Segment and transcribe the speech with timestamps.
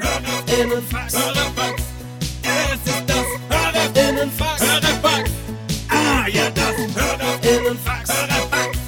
[0.00, 1.14] Hörerinnenfax.
[1.14, 1.82] Hörerfax.
[2.42, 4.62] Es ist das Hörerinnenfax.
[4.62, 5.30] Hörerfax.
[5.88, 8.10] Ah, ja, das Hörerinnenfax.
[8.12, 8.78] Hörerfax.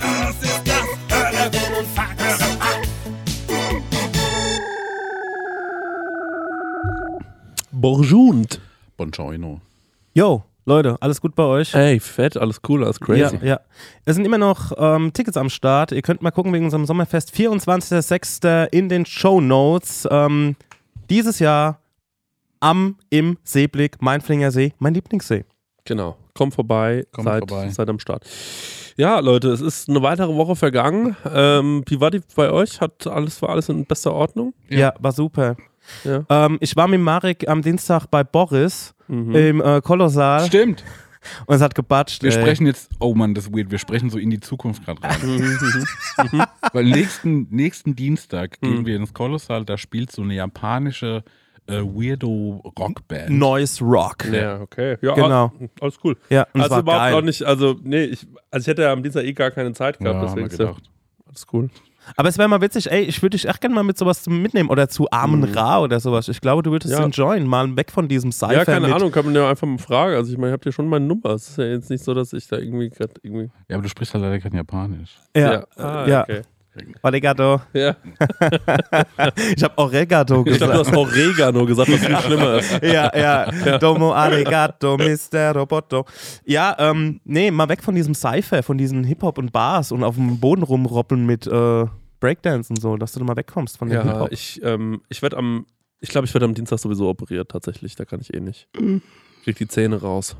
[0.00, 2.22] Es ist das Hörerinnenfax.
[2.22, 2.88] Hörerfax.
[7.72, 8.60] Borjunt.
[8.96, 9.60] Buongiorno.
[10.14, 11.74] Yo, Leute, alles gut bei euch?
[11.74, 13.36] Ey, fett, alles cool, alles crazy.
[13.36, 13.60] Ja, ja.
[14.06, 15.92] Es sind immer noch ähm, Tickets am Start.
[15.92, 17.32] Ihr könnt mal gucken wegen unserem Sommerfest.
[17.34, 18.68] 24.06.
[18.72, 20.08] in den Show Notes.
[20.10, 20.56] Ähm,
[21.10, 21.80] dieses Jahr
[22.60, 25.44] am im Seeblick, Mainflinger See, mein Lieblingssee.
[25.84, 26.16] Genau.
[26.34, 27.68] Kommt vorbei, Kommt seid, vorbei.
[27.68, 28.24] seid am Start.
[28.96, 31.14] Ja, Leute, es ist eine weitere Woche vergangen.
[31.30, 32.80] Ähm, wie war die bei euch?
[32.80, 34.54] Hat alles, war alles in bester Ordnung?
[34.70, 34.94] Ja, Ja.
[34.98, 35.56] war super.
[36.04, 36.24] Ja.
[36.30, 39.34] Ähm, ich war mit Marek am Dienstag bei Boris Mhm.
[39.34, 40.82] im äh, Kolossal Stimmt.
[41.46, 42.22] und es hat gebatscht.
[42.22, 42.40] Wir ey.
[42.40, 45.16] sprechen jetzt, oh Mann, das ist weird, wir sprechen so in die Zukunft gerade rein.
[46.32, 48.86] Mhm, Weil nächsten, nächsten Dienstag gehen Mhm.
[48.86, 51.24] wir ins Kolossal, da spielt so eine japanische
[51.66, 53.30] äh, Weirdo-Rockband.
[53.30, 54.24] Noise Rock.
[54.30, 54.96] Ja, okay.
[55.00, 55.46] Ja, Genau.
[55.46, 56.16] ah, Alles cool.
[56.28, 57.14] Ja, also war überhaupt geil.
[57.14, 59.96] auch nicht, also nee, ich, also ich hätte ja am Dienstag eh gar keine Zeit
[60.00, 60.90] Ja, gehabt, haben deswegen ja gedacht.
[61.26, 61.70] alles cool.
[62.16, 64.40] Aber es wäre mal witzig, ey, ich würde dich echt gerne mal mit sowas zum
[64.42, 65.54] mitnehmen oder zu Armen Mhm.
[65.56, 66.28] Ra oder sowas.
[66.28, 67.04] Ich glaube, du würdest Ja.
[67.04, 69.78] enjoyen, mal weg von diesem Cypher ja, keine mit Ahnung, kann man ja einfach mal
[69.78, 70.14] fragen.
[70.14, 71.30] Also ich meine, ihr habt ja schon meine Nummer.
[71.30, 73.50] Es ist ja jetzt nicht so, dass ich da irgendwie gerade irgendwie.
[73.68, 75.10] Ja, aber du sprichst halt leider kein Japanisch.
[75.36, 76.22] Ja, Ah, ja.
[76.22, 76.42] Okay.
[77.02, 77.60] Oregato.
[77.72, 77.96] Ja.
[79.56, 80.88] Ich habe Oregato Ich glaube, du gesagt.
[80.88, 82.72] hast Oregano gesagt, was viel schlimmer ist.
[82.82, 85.52] ja, ja, Domo Arigato, Mr.
[85.54, 86.04] Roboto.
[86.44, 90.16] Ja, ähm, nee, mal weg von diesem Cypher, von diesen Hip-Hop und Bars und auf
[90.16, 91.86] dem Boden rumroppeln mit äh,
[92.20, 94.32] Breakdance und so, dass du mal wegkommst von dem Ja, Hip-Hop.
[94.32, 95.66] ich, ähm, ich werde am,
[96.00, 97.94] ich glaube, ich werde am Dienstag sowieso operiert, tatsächlich.
[97.96, 98.68] Da kann ich eh nicht.
[99.44, 100.36] Krieg die Zähne raus.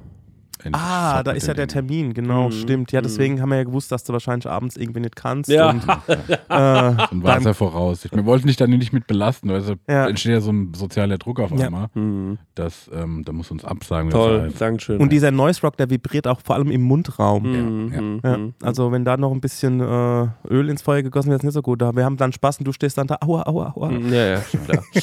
[0.72, 1.66] Ah, da ist ja der.
[1.68, 2.92] Termin, genau, Mhm, stimmt.
[2.92, 3.04] Ja, mhm.
[3.04, 5.50] deswegen haben wir ja gewusst, dass du wahrscheinlich abends irgendwie nicht kannst.
[5.50, 5.70] Ja.
[5.70, 8.04] Und, äh, Dann war es ja voraus.
[8.04, 10.06] Ich, wir wollten dich da nicht mit belasten, weil es Ja.
[10.06, 11.66] entsteht ja so ein sozialer Druck auf Ja.
[11.66, 11.88] einmal.
[11.94, 12.38] Mhm.
[12.54, 14.10] Das, ähm, da muss uns absagen.
[14.10, 15.00] Toll, Das heißt, Dankeschön.
[15.00, 17.42] und dieser Noise Rock, der vibriert auch vor allem im Mundraum.
[17.42, 18.00] Mhm, Ja, ja.
[18.02, 18.54] mhm, Ja, mhm.
[18.62, 21.62] also wenn da noch ein bisschen äh, Öl ins Feuer gegossen wird, ist nicht so
[21.62, 21.80] gut.
[21.80, 23.88] Wir haben dann Spaß und du stehst dann da, aua, aua, aua.
[23.90, 24.82] Mhm, Ja, ja, klar.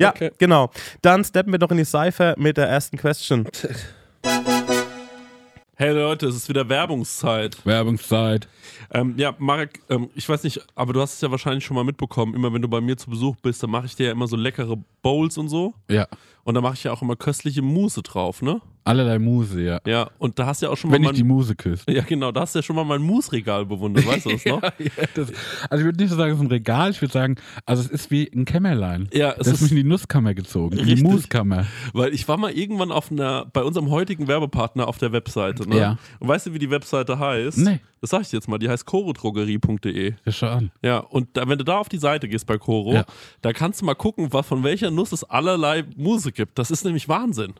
[0.00, 0.30] Ja, Okay.
[0.38, 0.70] genau.
[1.02, 3.48] Dann steppen wir doch in die Cypher mit der ersten Question.
[5.80, 7.64] Hey Leute, es ist wieder Werbungszeit.
[7.64, 8.48] Werbungszeit.
[8.90, 11.84] Ähm, ja, Marek, ähm, ich weiß nicht, aber du hast es ja wahrscheinlich schon mal
[11.84, 12.34] mitbekommen.
[12.34, 14.34] Immer wenn du bei mir zu Besuch bist, dann mache ich dir ja immer so
[14.34, 15.74] leckere Bowls und so.
[15.88, 16.08] Ja,
[16.42, 18.60] Und da mache ich ja auch immer köstliche Mousse drauf, ne?
[18.88, 19.80] Allerlei Muse, ja.
[19.86, 21.84] Ja, und da hast du ja auch schon Wenn mal ich die Muse küsse.
[21.88, 24.62] Ja, genau, da hast du ja schon mal mein Mousse-Regal bewundert, weißt du das noch?
[24.62, 24.70] Ja,
[25.14, 25.32] das,
[25.70, 27.88] also ich würde nicht so sagen, es ist ein Regal, ich würde sagen, also es
[27.90, 29.08] ist wie ein Kämmerlein.
[29.12, 31.02] Ja, es Das ist mich in die Nusskammer gezogen, in die.
[31.02, 31.66] Muskammer.
[31.92, 35.76] weil ich war mal irgendwann auf einer, bei unserem heutigen Werbepartner auf der Webseite, ne?
[35.78, 35.98] Ja.
[36.18, 37.58] Und weißt du, wie die Webseite heißt?
[37.58, 37.80] Nee.
[38.00, 40.14] Das sag ich jetzt mal, die heißt chorodrogerie.de.
[40.24, 40.70] Ja, schau an.
[40.82, 43.04] Ja, und da, wenn du da auf die Seite gehst bei Coro, Ja.
[43.42, 46.58] da kannst du mal gucken, was, von welcher Nuss es allerlei Muse gibt.
[46.58, 47.54] Das ist nämlich Wahnsinn.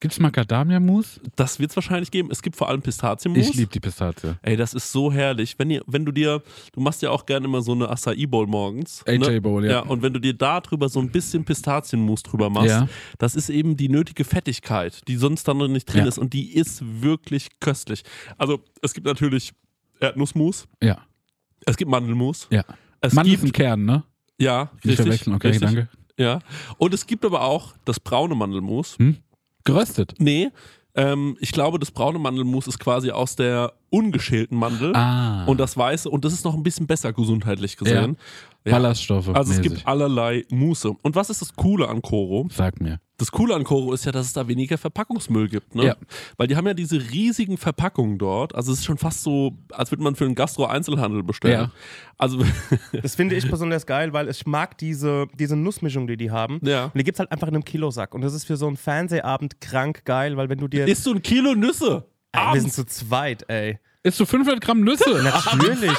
[0.00, 1.20] Gibt's Macadamia-Mus?
[1.36, 2.30] Das wird es wahrscheinlich geben.
[2.30, 3.46] Es gibt vor allem Pistazienmus.
[3.50, 4.34] Ich liebe die Pistazie.
[4.40, 5.58] Ey, das ist so herrlich.
[5.58, 8.46] Wenn, ihr, wenn du dir, du machst ja auch gerne immer so eine Acai Bowl
[8.46, 9.04] morgens.
[9.06, 9.40] AJ ne?
[9.42, 9.80] Bowl, Ja, ja.
[9.80, 12.88] und wenn du dir da drüber so ein bisschen Pistazienmus drüber machst, Ja.
[13.18, 16.08] das ist eben die nötige Fettigkeit, die sonst dann noch nicht drin Ja.
[16.08, 16.16] ist.
[16.18, 18.02] Und die ist wirklich köstlich.
[18.38, 19.52] Also, es gibt natürlich
[20.00, 20.98] Erdnussmus, Ja,
[21.66, 22.48] es gibt Mandelmus.
[22.50, 22.64] ja.
[23.02, 24.04] Es ist gibt, ein Kern, ne?
[24.38, 25.88] ja, Nicht richtig, verwechseln, okay, richtig, danke.
[26.18, 26.38] Ja.
[26.78, 28.96] Und es gibt aber auch das braune Mandelmus.
[28.98, 29.16] Hm?
[29.64, 30.14] Geröstet.
[30.18, 30.50] Nee,
[30.94, 34.94] ähm, ich glaube, das braune Mandelmus ist quasi aus der ungeschälten Mandel.
[34.94, 35.44] Ah.
[35.44, 38.16] Und das weiße, und das ist noch ein bisschen besser gesundheitlich gesehen.
[38.64, 38.72] Ja.
[38.72, 39.28] Ballaststoffe.
[39.28, 39.62] Also es mäßig.
[39.62, 40.90] gibt allerlei Muße.
[41.02, 42.48] Und was ist das Coole an Koro?
[42.50, 43.00] Sag mir.
[43.20, 45.74] Das Coole an Koro ist ja, dass es da weniger Verpackungsmüll gibt.
[45.74, 45.84] Ne?
[45.86, 45.96] Ja.
[46.36, 48.54] Weil die haben ja diese riesigen Verpackungen dort.
[48.54, 51.60] Also es ist schon fast so, als würde man für einen Gastro-Einzelhandel bestellen.
[51.60, 51.70] Ja.
[52.18, 52.42] Also,
[53.02, 56.58] Das finde ich besonders geil, weil ich mag diese, diese Nussmischung, die die haben.
[56.62, 56.86] ja.
[56.86, 58.14] Und die gibt es halt einfach in einem Kilosack.
[58.14, 60.88] Und das ist für so einen Fernsehabend krank geil, weil wenn du dir.
[60.88, 62.06] Isst du ein Kilo Nüsse?
[62.32, 63.78] ey, wir sind zu zweit, ey.
[64.02, 65.22] Isst du 500 Gramm Nüsse?
[65.22, 65.98] Natürlich.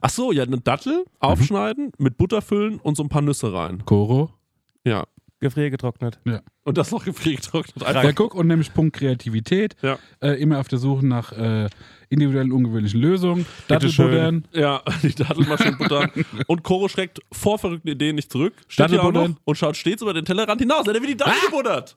[0.00, 3.84] Ach so, ja, eine Dattel aufschneiden, mit Butter füllen und so ein paar Nüsse rein.
[3.84, 4.30] Koro.
[4.84, 5.06] Ja.
[5.40, 6.20] Gefriergetrocknet.
[6.64, 7.82] Und das noch gefriergetrocknet.
[7.82, 8.04] Einfach.
[8.04, 9.74] Ja, guck, und nämlich Punkt Kreativität.
[9.80, 9.98] Ja.
[10.20, 11.70] Äh, immer auf der Suche nach äh,
[12.10, 13.46] individuellen, ungewöhnlichen Lösungen.
[13.66, 14.46] Dattelbuddern.
[14.52, 16.10] Ja, die Dattelmaschinenbutter.
[16.46, 18.52] und Koro schreckt vor verrückten Ideen nicht zurück.
[18.68, 20.86] Steht hier auch noch und schaut stets über den Tellerrand hinaus.
[20.86, 21.96] Er wird die Dattel gebuddert.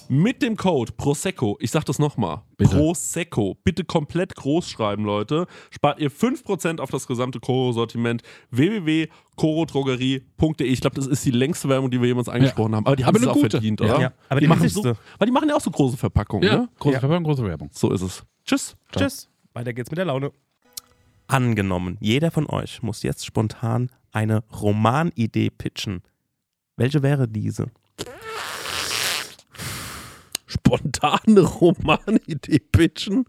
[0.13, 2.41] mit dem Code Prosecco, ich sag das nochmal.
[2.57, 10.67] Prosecco, bitte komplett groß schreiben, Leute, spart ihr 5% auf das gesamte Koro-Sortiment www.korodrogerie.de.
[10.67, 13.15] Ich glaube, das ist die längste Werbung, die wir jemals angesprochen haben, aber die haben
[13.15, 13.51] es auch gute.
[13.51, 13.85] verdient, Ja.
[13.85, 14.01] oder?
[14.01, 16.69] Ja, aber die machen so, weil die machen ja auch so große Verpackungen, Ja, ne?
[16.79, 16.99] große Ja.
[16.99, 17.69] Verpackung, große Werbung.
[17.71, 18.21] So ist es.
[18.43, 18.75] Tschüss.
[18.93, 19.29] Tschüss.
[19.53, 20.33] Weiter geht's mit der Laune.
[21.27, 26.01] Angenommen, jeder von euch muss jetzt spontan eine Romanidee pitchen.
[26.75, 27.67] Welche wäre diese?
[30.51, 33.25] Spontane Romanidee pitchen.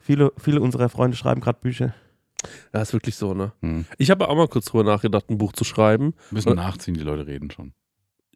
[0.00, 1.94] Viele, viele unserer Freunde schreiben gerade Bücher.
[2.74, 3.52] Ja, ist wirklich so, ne?
[3.62, 3.86] Hm.
[3.96, 6.14] Ich habe auch mal kurz drüber nachgedacht, ein Buch zu schreiben.
[6.30, 7.72] Müssen nachziehen, die Leute reden schon.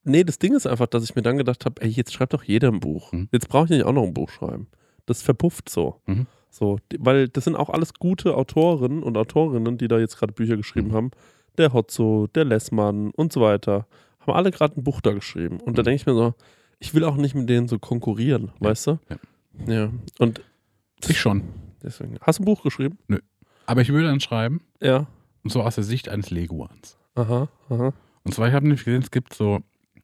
[0.04, 2.42] Nee, das Ding ist einfach, dass ich mir dann gedacht habe, ey, jetzt schreibt doch
[2.42, 3.12] jeder ein Buch.
[3.12, 3.28] Mhm.
[3.32, 4.68] Jetzt brauche ich nicht auch noch ein Buch schreiben.
[5.04, 6.00] Das verpufft so.
[6.06, 6.26] Mhm.
[6.50, 10.56] So, weil das sind auch alles gute Autoren und Autorinnen, die da jetzt gerade Bücher
[10.56, 10.94] geschrieben Mhm.
[10.94, 11.10] haben.
[11.58, 13.86] Der Hotzo, der Lessmann und so weiter.
[14.20, 15.60] Haben alle gerade ein Buch da geschrieben.
[15.60, 15.84] Und da Mhm.
[15.84, 16.34] denke ich mir so,
[16.80, 18.98] ich will auch nicht mit denen so konkurrieren, weißt du?
[19.10, 19.16] ja.
[19.66, 19.90] Ja.
[20.18, 20.40] Und
[21.08, 21.42] Ich schon.
[21.82, 22.16] deswegen.
[22.20, 22.98] Hast du ein Buch geschrieben?
[23.66, 25.06] Aber ich würde dann schreiben, Ja.
[25.42, 26.96] und so aus der Sicht eines Leguans.
[27.16, 27.92] Aha, aha.
[28.24, 29.60] Und zwar, ich habe nämlich gesehen, es gibt so,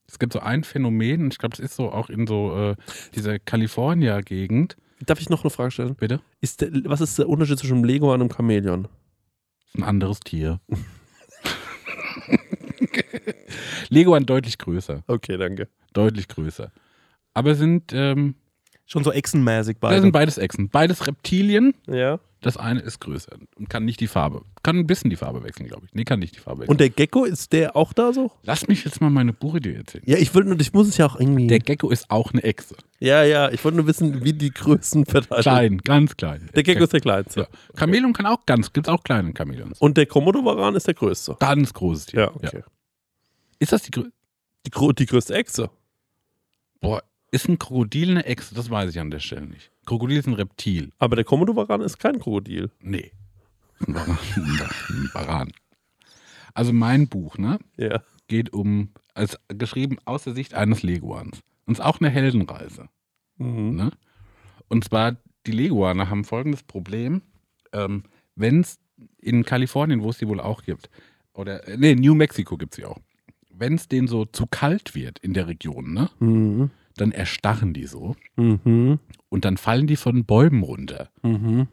[0.09, 2.77] es gibt so ein Phänomen, und ich glaube, das ist so auch in so äh,
[3.15, 4.77] dieser California-Gegend.
[5.07, 5.95] Darf ich noch eine Frage stellen?
[5.95, 6.21] Bitte?
[6.41, 8.89] Ist der, was ist der Unterschied zwischen einem Lego und einem Chamäleon?
[9.77, 10.61] Ein anderes Tier.
[13.89, 15.03] Leguan deutlich größer.
[15.07, 15.69] Okay, danke.
[15.93, 16.73] Deutlich größer.
[17.35, 18.35] Aber sind, ähm,
[18.87, 20.01] Schon so echsenmäßig das beide.
[20.03, 20.69] sind beides Echsen.
[20.69, 21.75] Beides Reptilien.
[21.87, 22.21] Ja.
[22.43, 24.43] Das eine ist größer und kann nicht die Farbe.
[24.63, 25.95] Kann ein bisschen die Farbe wechseln, glaube ich.
[25.95, 26.71] Nee, kann nicht die Farbe wechseln.
[26.73, 28.31] Und der Gecko, ist der auch da so?
[28.43, 30.05] Lass mich jetzt mal meine Buchidee erzählen.
[30.07, 31.47] Ja, ich wollte nur, ich muss es ja auch irgendwie.
[31.47, 32.77] Der Gecko ist auch eine Echse.
[33.01, 35.53] ja, ja, ich wollte nur wissen, wie die Größen verteilt sind.
[35.55, 36.51] Klein, ganz klein.
[36.55, 37.41] Der Gecko ist der kleinste.
[37.41, 37.47] Ja.
[37.79, 39.81] Chamäleon kann auch ganz, gibt es auch kleine Chamäleons.
[39.81, 41.37] Und der Komodo-Varan ist der größte.
[41.41, 42.21] Ganz großes Tier.
[42.21, 42.63] Ja, okay.
[43.59, 44.13] Ist das die größte?
[44.67, 45.71] Die, die größte Echse.
[46.81, 48.55] Boah, ist ein Krokodil eine Echse?
[48.55, 49.71] Das weiß ich an der Stelle nicht.
[49.87, 50.91] Krokodil ist ein Reptil.
[50.99, 52.71] Aber der Komodo-Varan ist kein Krokodil.
[52.81, 53.13] Nee.
[53.87, 55.53] Ein Varan.
[56.55, 58.03] Also mein Buch, ne, Ja.
[58.29, 61.41] geht um, als geschrieben aus der Sicht eines Leguans.
[61.67, 62.89] Und es ist auch eine Heldenreise.
[63.37, 63.75] Mhm.
[63.75, 63.91] Ne?
[64.69, 65.17] Und zwar,
[65.47, 67.21] die Leguaner haben folgendes Problem.
[67.73, 68.05] Ähm,
[68.37, 68.79] Wenn es
[69.19, 70.89] in Kalifornien, wo es die wohl auch gibt,
[71.35, 72.99] oder, äh, nee, New Mexico gibt es sie auch.
[73.57, 76.71] Wenn es denen so zu kalt wird in der Region, ne, Mhm.
[76.97, 78.99] dann erstarren die so Mhm.
[79.29, 81.11] und dann fallen die von Bäumen runter.
[81.23, 81.67] Mhm.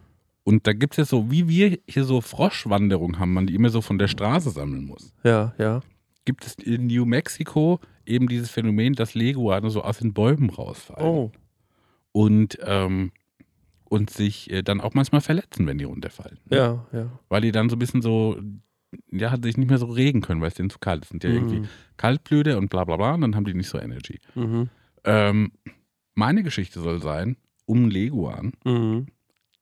[0.44, 3.70] Und da gibt es ja so, wie wir hier so Froschwanderung haben, man die immer
[3.70, 5.14] so von der Straße sammeln muss.
[5.24, 5.82] Ja, ja.
[6.26, 11.08] Gibt es in New Mexico eben dieses Phänomen, dass Leguane so aus den Bäumen rausfallen.
[11.08, 11.32] Oh.
[12.12, 13.12] Und, ähm,
[13.86, 16.40] und sich äh, dann auch manchmal verletzen, wenn die runterfallen.
[16.50, 17.08] Ja, ja.
[17.30, 18.40] Weil die dann so ein bisschen so,
[19.12, 21.10] ja, sich nicht mehr so regen können, weil es denen zu kalt ist.
[21.10, 21.68] Sind ja irgendwie Mhm.
[21.98, 24.20] Kaltblüte und bla bla bla, und dann haben die nicht so Energy.
[24.36, 24.70] Mhm.
[25.04, 25.52] Ähm,
[26.16, 29.08] meine Geschichte soll sein, um Leguan, Mhm.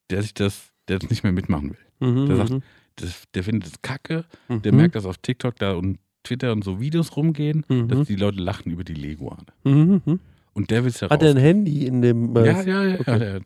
[0.10, 2.10] der sich das, der das nicht mehr mitmachen will.
[2.10, 2.26] Mhm.
[2.28, 2.54] Der sagt,
[2.96, 4.62] das, der findet es kacke, mhm.
[4.64, 7.88] der merkt, dass auf TikTok da und Twitter und so Videos rumgehen, Mhm.
[7.88, 9.46] dass die Leute lachen über die Leguane.
[9.64, 10.02] Mhm.
[10.06, 10.20] Mhm.
[10.54, 12.36] Und der will es Hat er ein Handy in dem.
[12.36, 13.00] äh, Ja, ja, ja.
[13.00, 13.12] Okay.
[13.12, 13.42] ja der,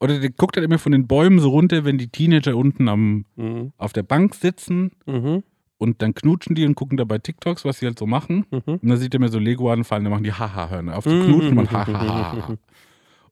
[0.00, 3.24] oder der guckt halt immer von den Bäumen so runter, wenn die Teenager unten am,
[3.36, 3.72] Mhm.
[3.76, 5.42] auf der Bank sitzen Mhm.
[5.78, 8.46] und dann knutschen die und gucken dabei TikToks, was sie halt so machen.
[8.50, 8.60] Mhm.
[8.66, 11.10] Und dann sieht er mir so Leguanen fallen, dann machen die Haha, hören auf zu
[11.10, 11.22] Mhm.
[11.24, 12.56] knutschen und Haha.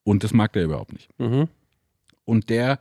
[0.05, 1.09] Und das mag der überhaupt nicht.
[1.19, 1.49] Mhm.
[2.25, 2.79] Und der,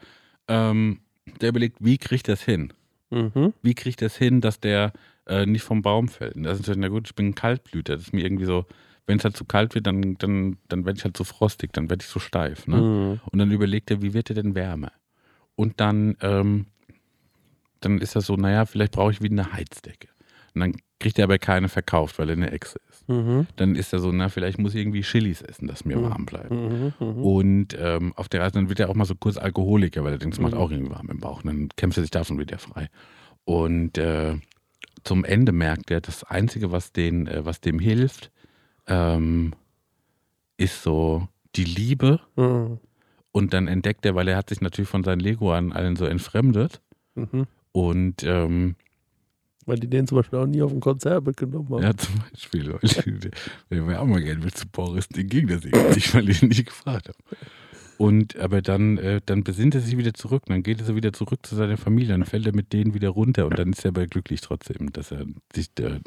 [0.47, 0.99] ähm,
[1.41, 2.73] der überlegt, wie kriegt das hin?
[3.09, 3.53] Mhm.
[3.61, 4.93] Wie kriegt das hin, dass der
[5.27, 6.35] äh, nicht vom Baum fällt?
[6.35, 7.93] Und das ist so, na gut, ich bin ein Kaltblüter.
[7.95, 8.65] Das ist mir irgendwie so,
[9.11, 11.89] wenn es halt zu kalt wird, dann, dann, dann werde ich halt so frostig, dann
[11.89, 12.65] werde ich so steif.
[12.65, 12.77] Ne?
[12.77, 13.19] Mhm.
[13.29, 14.93] Und dann überlegt er, wie wird er denn wärmer?
[15.55, 16.67] Und dann, ähm,
[17.81, 20.07] dann ist er so, naja, vielleicht brauche ich wieder eine Heizdecke.
[20.53, 23.07] Und dann kriegt er aber keine verkauft, weil er eine Echse ist.
[23.09, 23.47] Mhm.
[23.57, 26.03] Dann ist er so, na, vielleicht muss ich irgendwie Chilis essen, dass mir Mhm.
[26.03, 26.51] warm bleibt.
[26.51, 26.93] Mhm.
[26.99, 27.23] Mhm.
[27.23, 30.19] Und ähm, auf der Reise, dann wird er auch mal so kurz Alkoholiker, weil er
[30.19, 30.59] denkt, es macht Mhm.
[30.59, 31.43] auch irgendwie warm im Bauch.
[31.43, 32.87] Und dann kämpft er sich davon wieder frei.
[33.43, 34.35] Und äh,
[35.03, 38.31] zum Ende merkt er, das Einzige, was, den, äh, was dem hilft,
[38.91, 39.53] ähm,
[40.57, 42.19] ist so die Liebe.
[42.35, 42.79] Mhm.
[43.31, 46.81] Und dann entdeckt er, weil er hat sich natürlich von seinen Leguanen allen so entfremdet.
[47.15, 47.47] Mhm.
[47.71, 48.75] Und ähm,
[49.65, 51.83] Weil die den zum Beispiel auch nie auf ein Konzert mitgenommen haben.
[51.83, 53.31] ja, zum Beispiel,
[53.69, 56.49] wenn wir auch mal gerne mit zu Boris, den ging das nicht, weil ich ihn
[56.49, 57.17] nicht gefragt habe.
[57.97, 61.13] Und aber dann, äh, dann besinnt er sich wieder zurück, dann geht er so wieder
[61.13, 63.89] zurück zu seiner Familie, dann fällt er mit denen wieder runter und dann ist er
[63.89, 65.99] aber glücklich trotzdem, dass er sich, äh,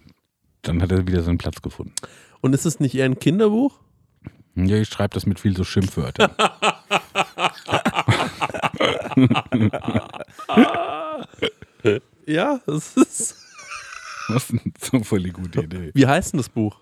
[0.64, 1.94] dann hat er wieder seinen Platz gefunden.
[2.40, 3.78] Und ist es nicht eher ein Kinderbuch?
[4.56, 6.30] Ja, ich schreibe das mit viel so Schimpfwörtern.
[12.26, 13.36] Ja, das ist.
[14.28, 15.90] Was denn so voll gute Idee.
[15.94, 16.80] Wie heißt denn das Buch?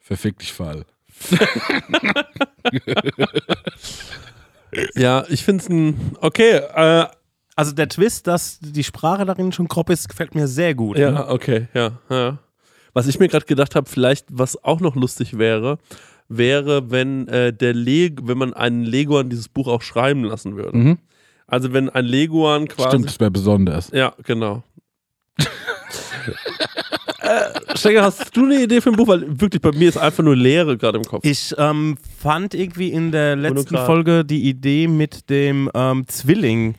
[0.00, 0.84] Verfick dich Fall.
[4.94, 6.14] Ja, ich finde es ein.
[6.20, 7.06] Okay, äh,
[7.56, 10.96] Also der Twist, dass die Sprache darin schon grob ist, gefällt mir sehr gut.
[10.98, 11.02] ne?
[11.04, 12.38] ja, okay, ja, ja.
[12.92, 15.78] Was ich mir gerade gedacht habe, vielleicht, was auch noch lustig wäre,
[16.28, 20.76] wäre, wenn äh, der Leg wenn man einen Leguan dieses Buch auch schreiben lassen würde.
[20.76, 20.98] Mhm.
[21.46, 22.88] Also wenn ein Leguan quasi.
[22.88, 23.90] Stimmt, das wäre besonders.
[23.92, 24.62] Ja, genau.
[27.20, 29.08] äh, Stenger, hast du eine Idee für ein Buch?
[29.08, 31.24] Weil wirklich bei mir ist einfach nur Leere gerade im Kopf.
[31.24, 33.78] Ich ähm, fand irgendwie in der letzten.
[33.78, 36.74] Folge die Idee mit dem ähm, Zwilling.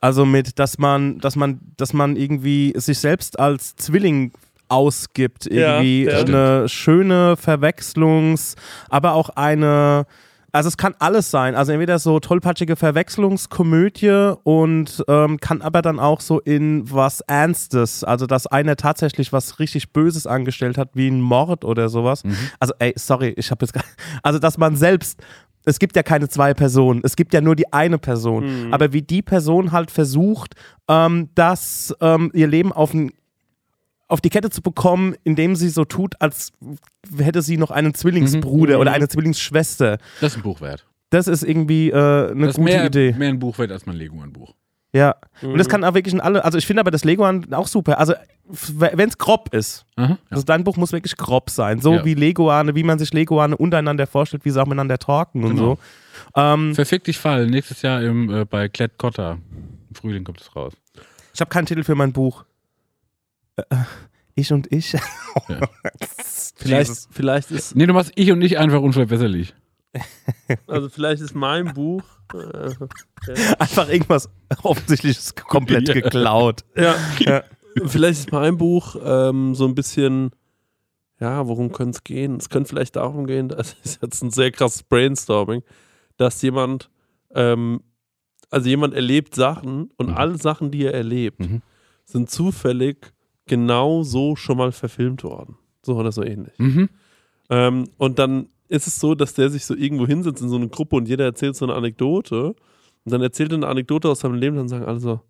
[0.00, 4.32] Also mit, dass man, dass man, dass man irgendwie sich selbst als Zwilling
[4.74, 5.46] ausgibt.
[5.46, 6.18] Irgendwie ja.
[6.18, 8.56] eine schöne Verwechslungs-,
[8.88, 10.06] aber auch eine.
[10.52, 11.56] Also es kann alles sein.
[11.56, 18.04] Also entweder so tollpatschige Verwechslungskomödie und ähm, kann aber dann auch so in was Ernstes,
[18.04, 22.22] also dass einer tatsächlich was richtig Böses angestellt hat, wie ein Mord oder sowas.
[22.60, 23.82] Also ey, sorry, ich habe jetzt gar,
[24.22, 25.20] also dass man selbst
[25.64, 28.68] es gibt ja keine zwei Personen, es gibt ja nur die eine Person.
[28.70, 30.54] Aber wie die Person halt versucht,
[30.88, 33.12] ähm, das ähm, ihr Leben auf ein
[34.08, 36.52] auf die Kette zu bekommen, indem sie so tut, als
[37.18, 38.80] hätte sie noch einen Zwillingsbruder Mhm.
[38.80, 39.98] oder eine Zwillingsschwester.
[40.20, 40.86] Das ist ein Buch wert.
[41.10, 43.12] Das ist irgendwie äh, eine Das ist gute mehr, Idee.
[43.16, 44.54] mehr ein Buch wert als mein Leguan-Buch.
[44.92, 45.16] Ja.
[45.42, 45.58] Und Mhm.
[45.58, 47.98] das kann auch wirklich in alle, also ich finde aber das Leguan auch super.
[47.98, 48.14] Also
[48.46, 50.18] wenn es grob ist, Aha, ja.
[50.30, 51.80] also dein Buch muss wirklich grob sein.
[51.80, 52.04] So Ja.
[52.04, 55.78] wie Leguane, wie man sich Leguane untereinander vorstellt, wie sie auch miteinander talken und Genau.
[56.34, 56.40] so.
[56.40, 57.46] Ähm, Verfick dich Fall.
[57.46, 59.38] Nächstes Jahr im, äh, bei Klett Cotta.
[59.88, 60.74] Im Frühling kommt es raus.
[61.32, 62.44] ich habe keinen Titel für mein Buch.
[63.56, 63.62] Äh,
[64.34, 64.94] ich und ich.
[66.56, 67.08] Vielleicht, Jesus.
[67.10, 69.54] vielleicht ist, Nee, du machst ich und ich einfach unverbesserlich.
[70.66, 72.02] also vielleicht ist mein Buch.
[72.32, 72.74] Äh,
[73.58, 74.28] Einfach irgendwas
[74.62, 75.94] offensichtliches komplett Ja.
[75.94, 76.64] geklaut.
[76.76, 77.42] ja, Ja.
[77.86, 80.30] vielleicht ist mein Buch ähm, so ein bisschen.
[81.20, 82.36] Ja, worum könnte es gehen?
[82.36, 85.62] Es könnte vielleicht darum gehen, das ist jetzt ein sehr krasses Brainstorming,
[86.16, 86.90] dass jemand,
[87.34, 87.80] ähm,
[88.50, 90.14] also jemand erlebt Sachen und Mhm.
[90.16, 91.62] alle Sachen, die er erlebt, Mhm.
[92.04, 93.12] sind zufällig
[93.46, 95.56] genau so schon mal verfilmt worden.
[95.82, 96.58] So oder so ähnlich.
[96.58, 96.88] Mhm.
[97.50, 100.68] Ähm, und dann ist es so, dass der sich so irgendwo hinsetzt in so eine
[100.68, 102.54] Gruppe und jeder erzählt so eine Anekdote.
[103.04, 105.20] Und dann erzählt er eine Anekdote aus seinem Leben und dann sagen alle so,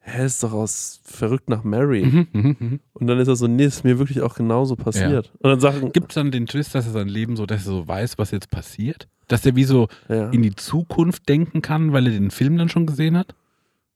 [0.00, 2.04] hä, ist doch aus Verrückt nach Mary.
[2.04, 2.28] Mhm.
[2.32, 2.56] Mhm.
[2.58, 2.80] Mhm.
[2.94, 5.30] Und dann ist er so, nee, ist mir wirklich auch genauso passiert.
[5.38, 7.72] Und dann sagen, Gibt es dann den Twist, dass er sein Leben so, dass er
[7.72, 9.08] so weiß, was jetzt passiert?
[9.28, 12.68] Dass er wie so ja, in die Zukunft denken kann, weil er den Film dann
[12.68, 13.34] schon gesehen hat?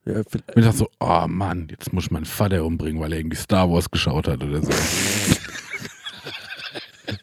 [0.07, 0.27] Ja, ich
[0.65, 3.91] dachte so, oh Mann, jetzt muss ich meinen Vater umbringen, weil er irgendwie Star Wars
[3.91, 4.71] geschaut hat oder so.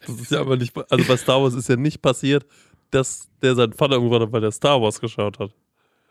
[0.06, 2.46] das ist ja aber nicht, also bei Star Wars ist ja nicht passiert,
[2.90, 5.50] dass der seinen Vater umgebracht hat, weil der Star Wars geschaut hat.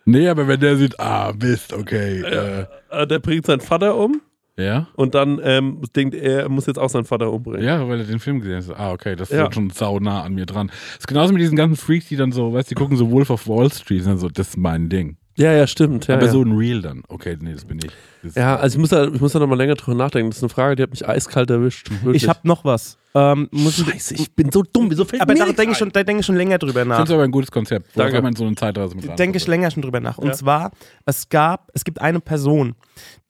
[0.05, 2.21] nee, aber wenn der sieht, ah, Mist, okay.
[2.21, 4.21] Äh, Äh, Der bringt seinen Vater um
[4.57, 4.87] ja?
[4.95, 7.63] und dann ähm, denkt er, er muss jetzt auch seinen Vater umbringen.
[7.65, 8.77] Ja, weil er den Film gesehen hat.
[8.79, 9.51] Ah, okay, das ist Ja.
[9.51, 10.67] schon sau nah an mir dran.
[10.67, 13.11] Das ist genauso mit diesen ganzen Freaks, die dann so, weißt du, die gucken so
[13.11, 15.17] Wolf of Wall Street und dann so, das ist mein Ding.
[15.37, 16.07] Ja, ja, stimmt.
[16.07, 16.31] Ja, aber ja.
[16.31, 17.03] so ein Real dann.
[17.07, 17.91] Okay, nee, das bin ich.
[18.21, 20.29] Das Ja, also ich muss da, ich muss da nochmal länger drüber nachdenken.
[20.29, 21.89] Das ist eine Frage, die hat mich eiskalt erwischt.
[22.03, 22.23] Wirklich.
[22.23, 22.97] Ich habe noch was.
[23.15, 24.89] Ähm, muss Scheiße, ich bin so dumm.
[24.91, 26.87] Wieso fällt aber mir da denke ich, schon- da denk ich schon länger drüber ich
[26.87, 26.97] nach.
[26.97, 27.89] finde es aber ein gutes Konzept.
[27.95, 28.13] Danke.
[28.13, 30.17] kann man so eine Zeitreise mit denke ich länger schon drüber nach.
[30.17, 30.33] Und Ja.
[30.33, 30.71] zwar,
[31.05, 32.75] es gab, es gibt eine Person,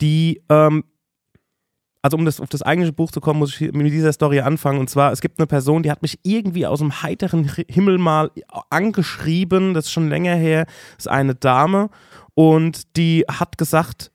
[0.01, 0.83] die, ähm,
[2.03, 4.79] also um das, auf das eigentliche Buch zu kommen, muss ich mit dieser Story anfangen.
[4.79, 7.97] Und zwar, es gibt eine Person, die hat mich irgendwie aus dem heiteren Hi- Himmel
[7.99, 8.31] mal
[8.69, 10.65] angeschrieben, das ist schon länger her,
[10.97, 11.89] das ist eine Dame.
[12.33, 14.11] Und die hat gesagt,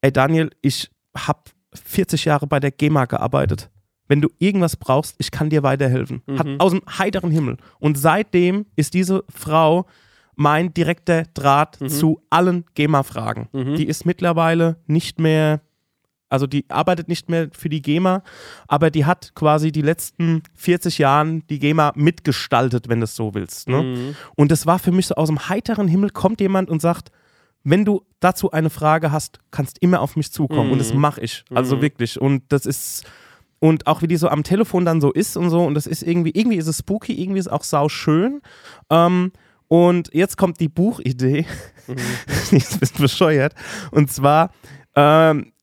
[0.00, 1.40] ey Daniel, ich habe
[1.74, 3.70] 40 Jahre bei der GEMA gearbeitet.
[4.06, 6.22] Wenn du irgendwas brauchst, ich kann dir weiterhelfen.
[6.38, 6.60] Hat Mhm.
[6.60, 7.56] aus dem heiteren Himmel.
[7.80, 9.86] Und seitdem ist diese Frau
[10.36, 11.88] mein direkter Draht Mhm.
[11.88, 13.48] zu allen GEMA-Fragen.
[13.52, 13.76] Mhm.
[13.76, 15.60] Die ist mittlerweile nicht mehr,
[16.34, 18.22] also die arbeitet nicht mehr für die GEMA,
[18.68, 23.34] aber die hat quasi die letzten 40 Jahren die GEMA mitgestaltet, wenn du es so
[23.34, 23.68] willst.
[23.68, 23.82] Ne?
[23.82, 24.16] Mhm.
[24.36, 27.10] Und das war für mich so aus dem heiteren Himmel kommt jemand und sagt,
[27.62, 31.00] wenn du dazu eine Frage hast, kannst immer auf mich zukommen und das Mhm.
[31.00, 31.44] mache ich.
[31.54, 32.20] Also wirklich.
[32.20, 33.04] Und das ist
[33.60, 36.02] und auch wie die so am Telefon dann so ist und so und das ist
[36.02, 38.42] irgendwie irgendwie ist es spooky, irgendwie ist es auch sau schön.
[38.90, 39.32] Ähm,
[39.68, 41.46] und jetzt kommt die Buchidee.
[42.50, 43.54] die ist ein bisschen bescheuert.
[43.90, 44.50] Und zwar
[44.94, 45.53] ähm,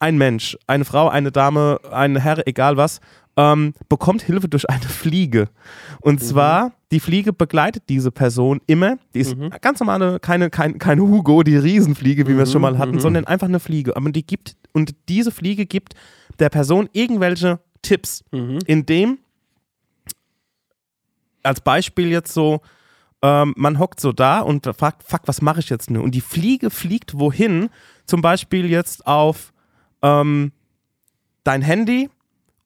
[0.00, 3.00] ein Mensch, eine Frau, eine Dame, ein Herr, egal was,
[3.36, 5.48] ähm, bekommt Hilfe durch eine Fliege.
[6.00, 8.96] Und zwar, die Fliege begleitet diese Person immer.
[9.14, 12.78] Die ist ganz normale, keine, kein, keine Hugo, die Riesenfliege, wie wir es schon mal
[12.78, 13.96] hatten, sondern einfach eine Fliege.
[13.96, 15.94] Aber die gibt, und diese Fliege gibt
[16.38, 18.24] der Person irgendwelche Tipps,
[18.66, 19.18] indem,
[21.42, 22.60] als Beispiel jetzt so,
[23.22, 26.02] ähm, man hockt so da und fragt, fuck, was mache ich jetzt nur?
[26.02, 27.68] Und die Fliege fliegt wohin?
[28.06, 29.52] Zum Beispiel jetzt auf
[30.02, 30.52] ähm,
[31.44, 32.10] dein Handy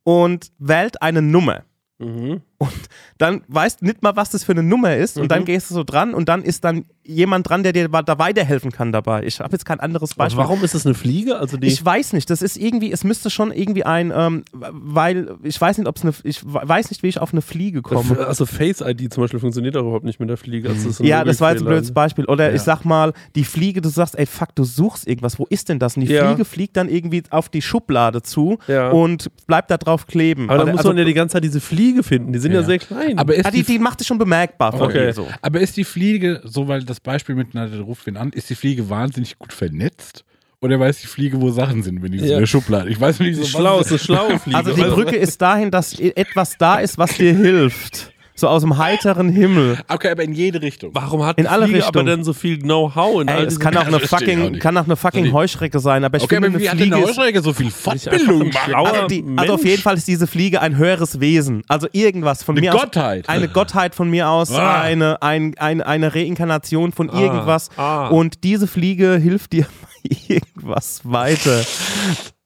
[0.02, 1.64] und wählt eine Nummer.
[1.98, 2.42] Mhm.
[2.58, 2.72] Und
[3.18, 5.18] dann weißt du nicht mal, was das für eine Nummer ist.
[5.18, 8.18] Und dann gehst du so dran und dann ist dann jemand dran, der dir da
[8.18, 9.24] weiterhelfen kann dabei.
[9.24, 10.38] Ich habe jetzt kein anderes Aber Beispiel.
[10.44, 11.36] warum ist es eine Fliege?
[11.38, 11.66] Also die.
[11.66, 15.78] Ich weiß nicht, das ist irgendwie, es müsste schon irgendwie ein, ähm, weil ich weiß
[15.78, 18.18] nicht, ob es eine, ich weiß nicht, wie ich auf eine Fliege komme.
[18.26, 20.68] also Face ID zum Beispiel funktioniert auch überhaupt nicht mit der Fliege.
[20.70, 22.24] Also das Ja, das war jetzt ein blödes Beispiel.
[22.24, 22.54] Oder Ja.
[22.54, 25.78] ich sag mal, die Fliege, du sagst, ey, fuck, du suchst irgendwas, wo ist denn
[25.78, 25.96] das?
[25.96, 26.26] Und die Ja.
[26.28, 28.90] Fliege fliegt dann irgendwie auf die Schublade zu Ja.
[28.90, 30.44] und bleibt da drauf kleben.
[30.48, 32.32] Aber dann Oder- muss also, man ja die ganze Zeit diese Fliege finden.
[32.32, 32.66] Die sind ja, Ja.
[32.66, 33.18] sehr klein.
[33.18, 34.72] Aber ist ah, die, die macht dich schon bemerkbar.
[34.72, 35.12] von Okay.
[35.12, 35.26] so.
[35.42, 38.48] Aber ist die Fliege, so weil das Beispiel mit, na, der ruft wen an, ist
[38.50, 40.24] die Fliege wahnsinnig gut vernetzt?
[40.60, 42.34] Oder weiß die Fliege, wo Sachen sind, wenn die so Ja.
[42.34, 42.88] in der Schublade?
[42.88, 44.56] Ich weiß nicht, die so schlau, ist eine schlaue Fliege.
[44.56, 44.94] Also die du?
[44.94, 48.13] Brücke ist dahin, dass etwas da ist, was dir hilft.
[48.36, 49.78] So aus dem heiteren Himmel.
[49.86, 50.90] Okay, aber in jede Richtung.
[50.92, 53.48] Warum hat In die alle Fliege aber denn so viel Know-how in all Ey, es
[53.50, 54.60] diesen- kann auch eine das verstehe ich auch fucking, nicht.
[54.62, 55.32] kann auch eine fucking Sorry.
[55.32, 57.42] Heuschrecke sein, aber ich Okay, finde, aber wie eine hat denn Fliege der ist, Heuschrecke
[57.42, 58.42] so viel einfach Fortbildung?
[58.42, 61.62] ein schlauer- also, die, also auf jeden Fall ist diese Fliege ein höheres Wesen.
[61.68, 63.28] Also irgendwas von Eine mir Gottheit.
[63.28, 63.34] aus.
[63.34, 64.80] Eine Gottheit von mir aus, Ah.
[64.80, 67.70] eine, ein, ein, eine Reinkarnation von irgendwas.
[67.76, 68.08] ah.
[68.08, 69.66] Und diese Fliege hilft dir
[70.02, 71.60] bei irgendwas weiter.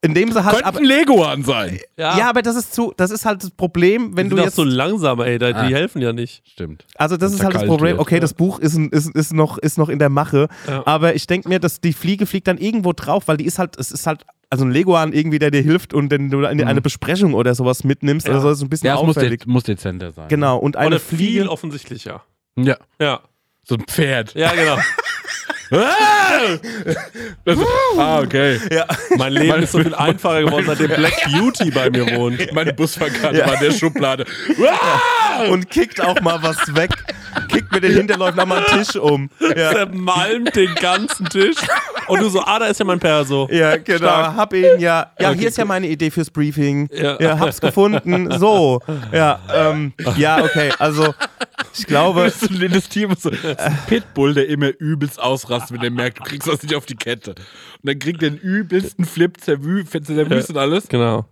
[0.00, 0.54] Indem sie halt.
[0.54, 1.80] Könnte Aber, ein Leguan sein.
[1.96, 2.28] ja.
[2.28, 4.54] aber das ist zu, das ist halt das Problem, wenn die du sind auch jetzt.
[4.56, 5.62] so langsam, ey, die Ah.
[5.64, 6.42] helfen ja nicht.
[6.48, 6.86] Stimmt.
[6.94, 7.96] Also das ist halt das Problem.
[7.96, 8.00] wird.
[8.00, 10.86] Okay, das Buch ist, ist, ist, noch, ist noch in der Mache, Ja.
[10.86, 13.76] aber ich denke mir, dass die Fliege fliegt dann irgendwo drauf, weil die ist halt,
[13.76, 16.80] es ist halt, also ein Leguan irgendwie, der dir hilft und wenn du in eine
[16.80, 18.34] Besprechung oder sowas mitnimmst, Ja.
[18.34, 19.46] also ist ein bisschen Ja, es muss, de auffällig.
[19.48, 20.28] muss dezenter sein.
[20.28, 21.50] Genau, und eine Oder viel Fliege.
[21.50, 22.22] offensichtlicher.
[22.56, 22.76] Ja.
[23.00, 23.20] Ja,
[23.64, 24.32] So ein Pferd.
[24.34, 24.76] ja, genau.
[27.44, 27.58] Das,
[27.98, 28.58] ah, okay.
[29.16, 32.52] Mein Leben ist so viel einfacher geworden, seitdem Black Beauty bei mir wohnt.
[32.52, 34.24] Meine Busfahrkarte war in der Schublade.
[35.50, 36.90] Und kickt auch mal was weg.
[37.48, 39.30] Kickt mit den Hinterläufen auch mal einen Tisch um.
[39.56, 41.56] Ja, Zermalmt den ganzen Tisch.
[42.08, 43.48] Und du so, ah, da ist ja mein Perso.
[43.50, 43.98] ja genau.
[43.98, 44.36] Stark.
[44.36, 45.10] Hab ihn ja.
[45.18, 46.88] Ja, Okay, hier ist ja meine Idee fürs Briefing.
[46.92, 47.16] Ja.
[47.20, 48.30] Ja, hab's gefunden.
[48.38, 48.80] So.
[49.12, 50.70] Ja, ähm, ja, okay.
[50.78, 51.14] Also,
[51.78, 52.24] ich glaube.
[52.24, 56.22] Das ist ein Tier, so, ein Pitbull, der immer übelst ausrastet, wenn er merkt, du
[56.24, 57.30] kriegst das nicht auf die Kette.
[57.30, 57.38] Und
[57.84, 60.88] dann kriegt er den übelsten Flip, zerwü zerwüst und alles.
[60.88, 61.26] Genau.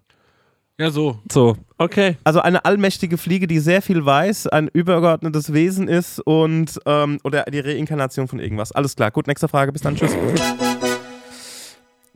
[0.79, 1.19] Ja, so.
[1.33, 2.19] So, okay.
[2.25, 7.45] Also eine allmächtige Fliege, die sehr viel weiß, ein übergeordnetes Wesen ist und ähm, oder
[7.45, 8.73] die Reinkarnation von irgendwas.
[8.73, 9.11] Alles klar.
[9.11, 9.73] Gut, nächste Frage.
[9.73, 9.97] Bis dann.
[9.97, 10.15] Tschüss.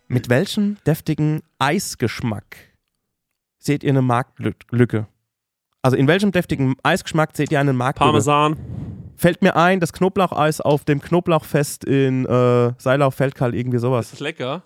[0.08, 2.56] Mit welchem deftigen Eisgeschmack
[3.58, 5.06] seht ihr eine Marktlücke?
[5.82, 8.10] Also in welchem deftigen Eisgeschmack seht ihr eine Marktlücke?
[8.10, 8.56] Parmesan.
[9.16, 14.06] Fällt mir ein, das Knoblaucheis auf dem Knoblauchfest in äh, Seilau-Feldkal, irgendwie sowas.
[14.06, 14.62] Das ist lecker.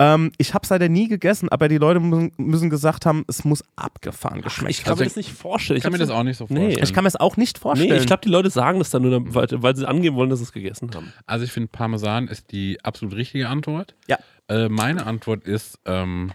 [0.00, 3.44] Ähm, ich habe es leider nie gegessen, aber die Leute müssen, müssen gesagt haben, es
[3.44, 5.78] muss abgefahren geschmeckt Ich kann Also mir das nicht vorstellen.
[5.78, 6.84] Ich kann mir das auch nicht so Nee, vorstellen.
[6.84, 7.90] Ich kann mir es auch nicht vorstellen.
[7.90, 10.38] Nee, ich glaube, die Leute sagen das dann nur, weil, weil sie angeben wollen, dass
[10.38, 11.12] sie es gegessen haben.
[11.26, 13.96] Also ich finde, Parmesan ist die absolut richtige Antwort.
[14.06, 14.18] Ja.
[14.48, 16.32] Äh, meine Antwort ist ähm,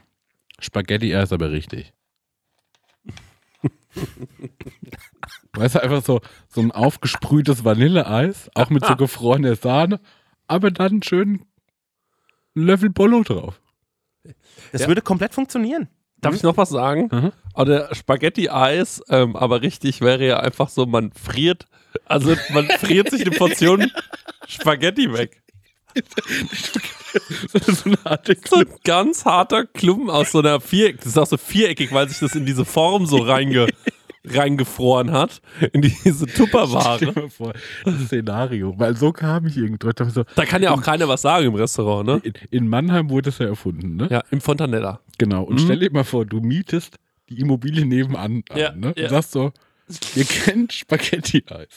[0.59, 1.93] Spaghetti er ist aber richtig.
[5.53, 9.99] weißt du, einfach so, so ein aufgesprühtes Vanilleeis, auch mit so gefrorener Sahne,
[10.47, 11.45] aber dann schön
[12.55, 13.61] einen Löffel Bollo drauf.
[14.71, 14.87] das Ja.
[14.87, 15.87] würde komplett funktionieren.
[16.17, 17.09] Darf ich noch was sagen?
[17.11, 17.31] Mhm.
[17.53, 21.67] Aber der Spaghetti-Eis, ähm, aber richtig wäre ja einfach so, man friert,
[22.05, 23.91] also man friert sich eine Portion
[24.47, 25.42] Spaghetti weg.
[27.53, 27.89] So
[28.45, 30.97] So ein ganz harter Klumpen aus so einer Viereck.
[30.97, 33.67] Das ist auch so viereckig, weil sich das in diese Form so reinge,
[34.25, 35.41] reingefroren hat.
[35.73, 36.99] In diese Stell Tupperware.
[36.99, 37.53] dir mal vor,
[37.85, 41.47] das Szenario, weil so kam ich dachte So, Da kann ja auch keiner was sagen
[41.47, 42.21] im Restaurant, ne?
[42.23, 44.07] in, in Mannheim wurde es ja erfunden, ne?
[44.09, 44.99] Ja, im Fontanella.
[45.17, 45.43] Genau.
[45.43, 45.59] Und Mhm.
[45.65, 46.95] stell dir mal vor, du mietest
[47.29, 48.93] die Immobilie nebenan an, Ja, ne?
[48.97, 49.03] ja.
[49.03, 49.51] Und sagst so,
[50.15, 51.67] ihr kennt Spaghetti-Eis.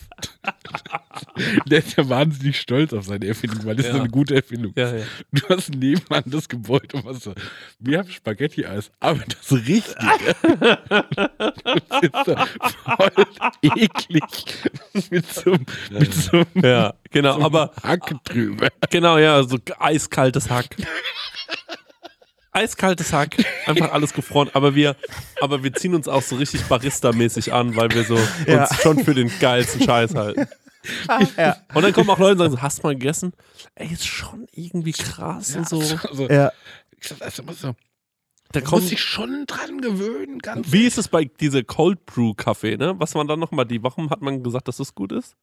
[1.67, 3.93] Der ist ja wahnsinnig stolz auf seine Erfindung, weil das Ja.
[3.95, 5.05] so eine gute Erfindung Ja, ist.
[5.05, 5.07] ja.
[5.33, 7.35] Du hast nebenan das Gebäude und was so,
[7.79, 9.97] wir haben Spaghetti-Eis, aber das Richtige.
[10.89, 12.37] das ist so
[12.97, 13.27] voll
[13.63, 14.23] eklig.
[15.11, 15.57] mit so,
[15.91, 18.69] mit so einem Ja, genau, aber Hack drüber.
[18.91, 20.77] genau, ja, so eiskaltes Hack.
[22.57, 24.97] Eiskaltes Hack, einfach alles gefroren, aber wir,
[25.41, 28.63] aber wir ziehen uns auch so richtig Barista-mäßig an, weil wir so Ja.
[28.65, 30.47] uns schon für den geilsten Scheiß halten.
[31.37, 31.57] ja.
[31.75, 33.33] Und dann kommen auch Leute und sagen so, hast du mal gegessen?
[33.75, 35.81] Ey, ist schon irgendwie krass und so.
[36.09, 36.51] Also, ja.
[36.99, 37.75] ich sag, das ist immer so.
[38.53, 42.77] Da muss sich schon dran gewöhnen, ganz wie ist es bei dieser Cold Brew Kaffee,
[42.77, 42.95] ne?
[42.99, 45.35] Was man dann nochmal, die Wochen hat man gesagt, dass das gut ist?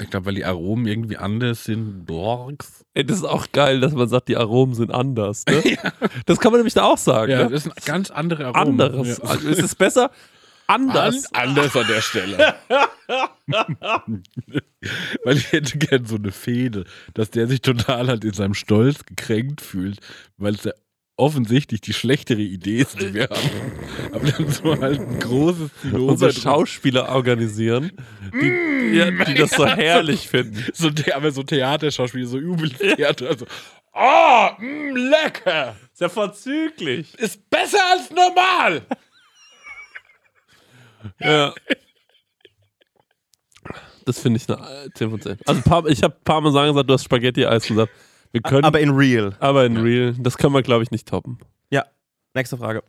[0.00, 2.04] Ich glaube, weil die Aromen irgendwie anders sind.
[2.04, 2.84] Borgs.
[2.94, 5.62] Ey, das ist auch geil, dass man sagt, die Aromen sind anders, ne?
[6.26, 7.50] Das kann man nämlich da auch sagen, Ja, ne?
[7.50, 8.80] das sind ganz andere Aromen.
[8.80, 9.18] Anderes.
[9.18, 9.24] Ja.
[9.24, 10.10] Also ist es besser?
[10.66, 11.32] Anders.
[11.34, 12.54] An, anders an der Stelle.
[15.24, 19.04] Weil ich hätte gern so eine Fehde, dass der sich total halt in seinem Stolz
[19.04, 20.00] gekränkt fühlt,
[20.38, 20.72] weil es ja
[21.16, 23.72] offensichtlich die schlechtere Idee ist, die wir haben.
[24.12, 26.32] Aber dann so halt ein großes Zinnober Unsere.
[26.32, 27.92] Schauspieler organisieren,
[28.32, 30.64] die, ja, die das so herrlich finden.
[30.72, 33.28] so, aber so Theaterschauspieler, so übles Theater.
[33.28, 33.46] Also,
[33.92, 35.76] oh, mh, lecker!
[35.92, 37.14] Ist ja vorzüglich.
[37.18, 38.82] Ist besser als normal!
[41.20, 41.52] Ja.
[44.06, 45.38] Das finde ich eine 10 von 10.
[45.44, 47.92] Also ich habe Parmesan gesagt, du hast Spaghetti-Eis gesagt.
[48.34, 49.36] Wir können, Aber in real.
[49.38, 51.38] aber in real, das können wir, glaube ich, nicht toppen.
[51.70, 51.84] Ja.
[52.34, 52.82] Nächste Frage.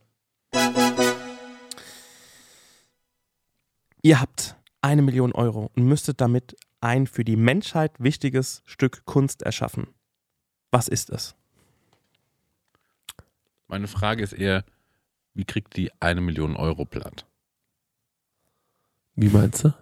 [4.02, 9.42] Ihr habt eine Million Euro und müsstet damit ein für die Menschheit wichtiges Stück Kunst
[9.42, 9.86] erschaffen.
[10.72, 11.36] Was ist es?
[13.68, 14.64] Meine Frage ist eher,
[15.34, 17.24] wie kriegt die eine Million Euro platt?
[19.14, 19.72] Wie meinst du?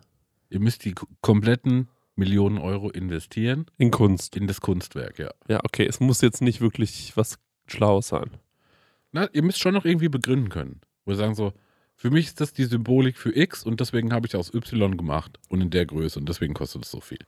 [0.51, 4.37] Ihr müsst die kompletten Millionen Euro investieren In Kunst.
[4.37, 5.31] in das Kunstwerk, ja.
[5.49, 8.31] Ja, okay, es muss jetzt nicht wirklich was Schlaues sein.
[9.13, 10.81] Na, ihr müsst schon noch irgendwie begründen können.
[11.05, 11.53] Wo wir sagen so,
[11.97, 15.39] für mich ist das die Symbolik für X und deswegen habe ich aus Y gemacht
[15.49, 17.25] und in der Größe und deswegen kostet es so viel.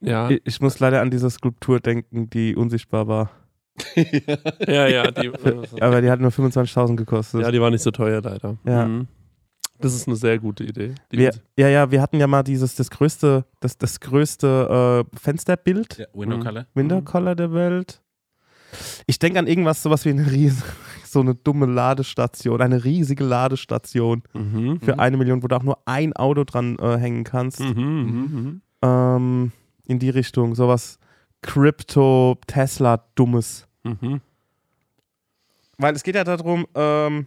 [0.00, 3.30] Ja, Ich, ich muss leider an diese Skulptur denken, die unsichtbar war.
[4.66, 5.30] Ja, ja, die,
[5.80, 7.42] Aber die hat nur 25.000 gekostet.
[7.42, 8.56] ja, die war nicht so teuer leider.
[8.64, 8.86] Ja.
[8.86, 9.06] Mhm.
[9.78, 10.94] Das ist eine sehr gute Idee.
[11.08, 15.96] Wir, ja, ja, wir hatten ja mal dieses, das größte, das, das größte äh, Fensterbild,
[15.98, 16.42] Ja, Window Mhm.
[16.44, 16.66] Color.
[16.74, 18.02] Window Color der Welt.
[19.06, 20.62] Ich denke an irgendwas, sowas wie eine riesen,
[21.06, 24.80] so eine dumme Ladestation, eine riesige Ladestation Mhm.
[24.82, 27.60] für eine Million, wo du auch nur ein Auto dran äh, hängen kannst.
[27.60, 28.12] Mhm, mhm,
[28.42, 28.62] mhm.
[28.82, 29.52] Ähm,
[29.86, 30.98] in die Richtung, sowas
[31.40, 33.66] Crypto, Tesla, dummes.
[33.82, 34.20] Mhm.
[35.78, 37.26] Weil es geht ja darum, ähm,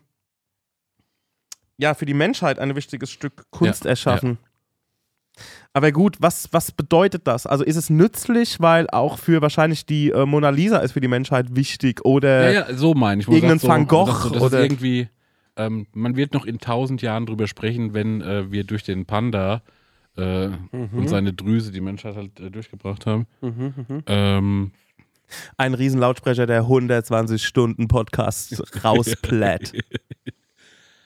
[1.77, 4.37] ja, für die Menschheit ein wichtiges Stück Kunst Ja, erschaffen.
[5.73, 7.47] Aber gut, was, was bedeutet das?
[7.47, 11.07] Also ist es nützlich, weil auch für wahrscheinlich die äh, Mona Lisa ist für die
[11.07, 13.27] Menschheit wichtig oder Ja, ja, so meine ich.
[13.27, 15.09] irgendein sagt, Van Gogh so, oder- irgendwie,
[15.55, 19.63] ähm, man wird noch in tausend Jahren drüber sprechen, wenn äh, wir durch den Panda
[20.15, 23.25] äh, und seine Drüse die Menschheit halt äh, durchgebracht haben.
[23.41, 24.03] Mhm, mhm.
[24.05, 24.71] Ähm,
[25.57, 29.73] ein riesen Lautsprecher, der 120 Stunden Podcast rausplätt.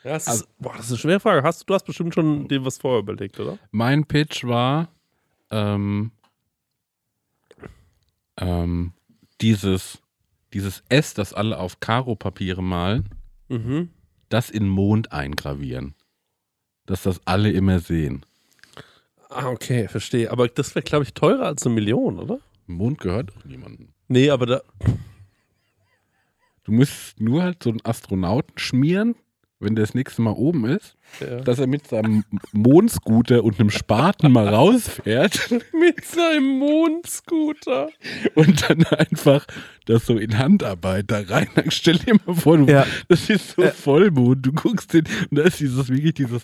[0.03, 1.43] Ja, das, ist, boah, das ist eine schwere Frage.
[1.43, 3.57] Hast, du hast bestimmt schon dir was vorher überlegt, oder?
[3.71, 4.89] mein Pitch war
[5.51, 6.11] ähm,
[8.37, 8.93] ähm,
[9.41, 9.99] dieses,
[10.53, 13.09] dieses S, das alle auf Karo-Papiere malen,
[13.49, 13.89] Mhm.
[14.29, 15.95] das in Mond eingravieren.
[16.85, 18.25] Dass das alle immer sehen.
[19.29, 20.31] Ah, okay, verstehe.
[20.31, 22.39] Aber das wäre, glaube ich, teurer als eine Million, oder?
[22.65, 23.89] Mond gehört doch niemandem.
[24.07, 24.61] Nee, aber da.
[26.63, 29.15] Du musst nur halt so einen Astronauten schmieren,
[29.59, 31.39] wenn der das nächste Mal oben ist, Ja.
[31.41, 37.89] dass er mit seinem Mondscooter und einem Spaten mal rausfährt Mit seinem Mondscooter.
[38.35, 39.47] und dann einfach
[39.85, 41.47] das so in Handarbeit da rein.
[41.55, 42.85] Dann stell dir mal vor, du, Ja.
[43.07, 46.43] das ist so Vollmond, du guckst den und da ist dieses wirklich dieses,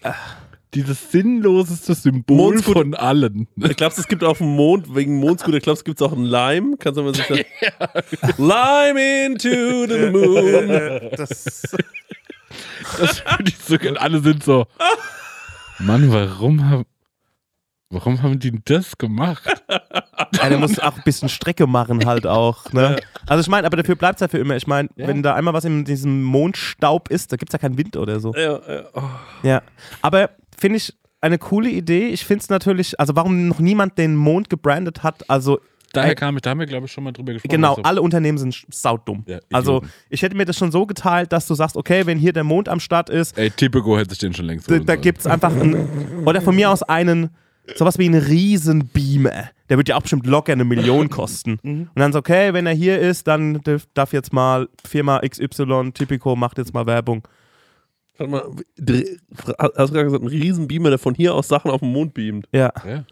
[0.73, 3.47] dieses sinnloseste Symbol Mondscooter- von allen.
[3.57, 6.25] Ich glaube, es gibt auf dem Mond, wegen Mondscooter, ich glaube, es gibt auch einen
[6.25, 6.77] Lime.
[6.77, 7.35] Kannst du mal sich da.
[8.37, 11.09] Lime into the moon.
[11.17, 11.61] Das,
[12.99, 13.75] Das würde ich so.
[13.99, 14.65] Alle sind so,
[15.79, 16.85] Mann, warum haben,
[17.89, 19.43] warum haben die das gemacht?
[20.35, 22.71] ja, der muss auch ein bisschen Strecke machen halt auch.
[22.73, 22.97] Ne?
[23.27, 24.55] Also ich meine, aber dafür bleibt es ja für immer.
[24.55, 25.07] Ich meine, Ja.
[25.07, 28.19] wenn da einmal was in diesem Mondstaub ist, da gibt es ja keinen Wind oder
[28.19, 28.33] so.
[28.35, 28.83] Ja, ja.
[28.93, 29.01] Oh.
[29.43, 29.61] Ja,
[30.01, 30.29] aber
[30.63, 32.07] finde ich eine coole Idee.
[32.07, 35.59] Ich finde es natürlich, also warum noch niemand den Mond gebrandet hat, also
[35.91, 37.51] Daher kam ich, da haben wir, glaube ich, schon mal drüber gesprochen.
[37.51, 39.25] genau, Also, alle Unternehmen sind saudumm.
[39.27, 42.31] Ja, also ich hätte mir das schon so geteilt, dass du sagst, okay, wenn hier
[42.31, 45.19] der Mond am Start ist, Ey, Typico hätte sich den schon längst da, da gibt
[45.19, 47.29] es einfach einen, oder von mir aus einen,
[47.75, 49.49] sowas wie einen Riesenbeamer.
[49.69, 51.59] Der wird ja auch bestimmt locker eine Million kosten.
[51.63, 53.59] Und dann so, okay, wenn er hier ist, dann
[53.93, 57.27] darf jetzt mal Firma XY, Typico, macht jetzt mal Werbung.
[58.17, 61.91] Warte mal, hast du gerade gesagt, ein Riesenbeamer, der von hier aus Sachen auf den
[61.91, 62.47] Mond beamt.
[62.51, 62.71] Ja.
[62.85, 63.05] Ja.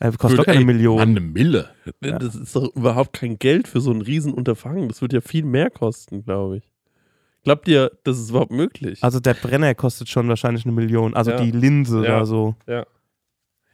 [0.00, 1.00] Er kostet doch keine Ey, Million.
[1.00, 1.70] Eine Mille.
[2.02, 2.18] Ja.
[2.18, 4.88] Das ist doch überhaupt kein Geld für so ein Riesenunterfangen.
[4.88, 6.64] Das wird ja viel mehr kosten, glaube ich.
[7.44, 9.02] Glaubt ihr, das ist überhaupt möglich?
[9.04, 11.14] Also der Brenner kostet schon wahrscheinlich eine Million.
[11.14, 11.40] Also Ja.
[11.40, 12.16] die Linse Ja.
[12.16, 12.56] oder so.
[12.66, 12.84] ja.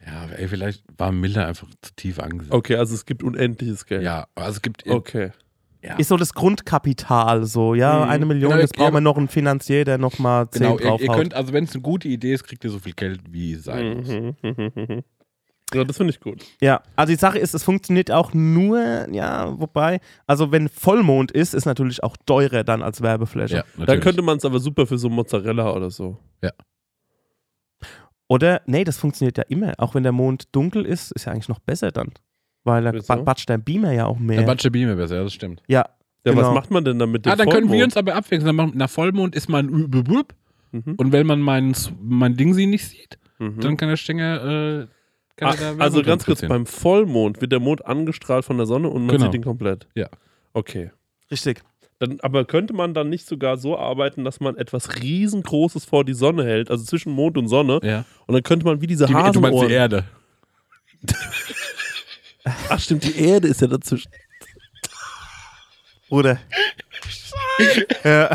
[0.05, 2.53] Ja, ey, vielleicht war Mille einfach zu tief angesetzt.
[2.55, 4.01] Okay, also es gibt unendliches Geld.
[4.01, 4.87] Ja, also es gibt.
[4.87, 5.31] Okay.
[5.83, 5.95] Ja.
[5.95, 8.09] Ist so das Grundkapital so, ja, Mhm.
[8.11, 10.85] eine Million, Genau, jetzt ja, brauchen wir noch einen Finanzier, der nochmal 10 Genau, ihr,
[10.85, 11.01] draufhaut.
[11.01, 13.53] ihr könnt, also wenn es eine gute Idee ist, kriegt ihr so viel Geld, wie
[13.53, 14.07] es sein muss.
[14.43, 15.03] Mhm.
[15.73, 16.43] Ja, das finde ich gut.
[16.59, 21.53] Ja, also die Sache ist, es funktioniert auch nur, ja, wobei, also wenn Vollmond ist,
[21.53, 23.63] ist natürlich auch teurer dann als Werbefläche.
[23.77, 26.17] Ja, Dann könnte man es aber super für so Mozzarella oder so.
[28.27, 29.73] Oder, nee, das funktioniert ja immer.
[29.77, 32.11] Auch wenn der Mond dunkel ist, ist ja eigentlich noch besser dann.
[32.63, 33.07] Weil da Wieso?
[33.07, 34.37] ba- batscht der Beamer ja auch mehr.
[34.37, 35.61] Der Batsche Beamer besser, ja, das stimmt.
[35.67, 35.85] ja,
[36.23, 36.47] Ja, Genau.
[36.49, 37.25] was macht man denn damit?
[37.27, 38.45] Ah, dann können wir uns aber abwechseln.
[38.45, 40.35] Dann machen- Nach Vollmond ist man übelbub.
[40.71, 40.93] Mhm.
[40.97, 43.59] Und wenn man mein, mein Ding sie nicht sieht, Mhm.
[43.59, 44.35] dann kann der Stänger.
[44.83, 44.87] Äh,
[45.37, 49.05] kann Werbung also ganz kurz, beim Vollmond wird der Mond angestrahlt von der Sonne und
[49.07, 49.25] man Genau.
[49.25, 49.87] sieht ihn komplett.
[49.95, 50.07] Ja.
[50.53, 50.91] Okay.
[51.31, 51.63] richtig.
[51.97, 56.13] Dann, aber könnte man dann nicht sogar so arbeiten, dass man etwas riesengroßes vor die
[56.13, 58.05] Sonne hält, also zwischen Mond und Sonne, Ja.
[58.27, 59.69] und dann könnte man wie diese Die, du meinst die Hasenohren...
[59.71, 60.03] Erde.
[62.43, 64.11] Ach stimmt, die Erde ist ja dazwischen.
[66.09, 66.39] Oder?
[68.03, 68.29] ja.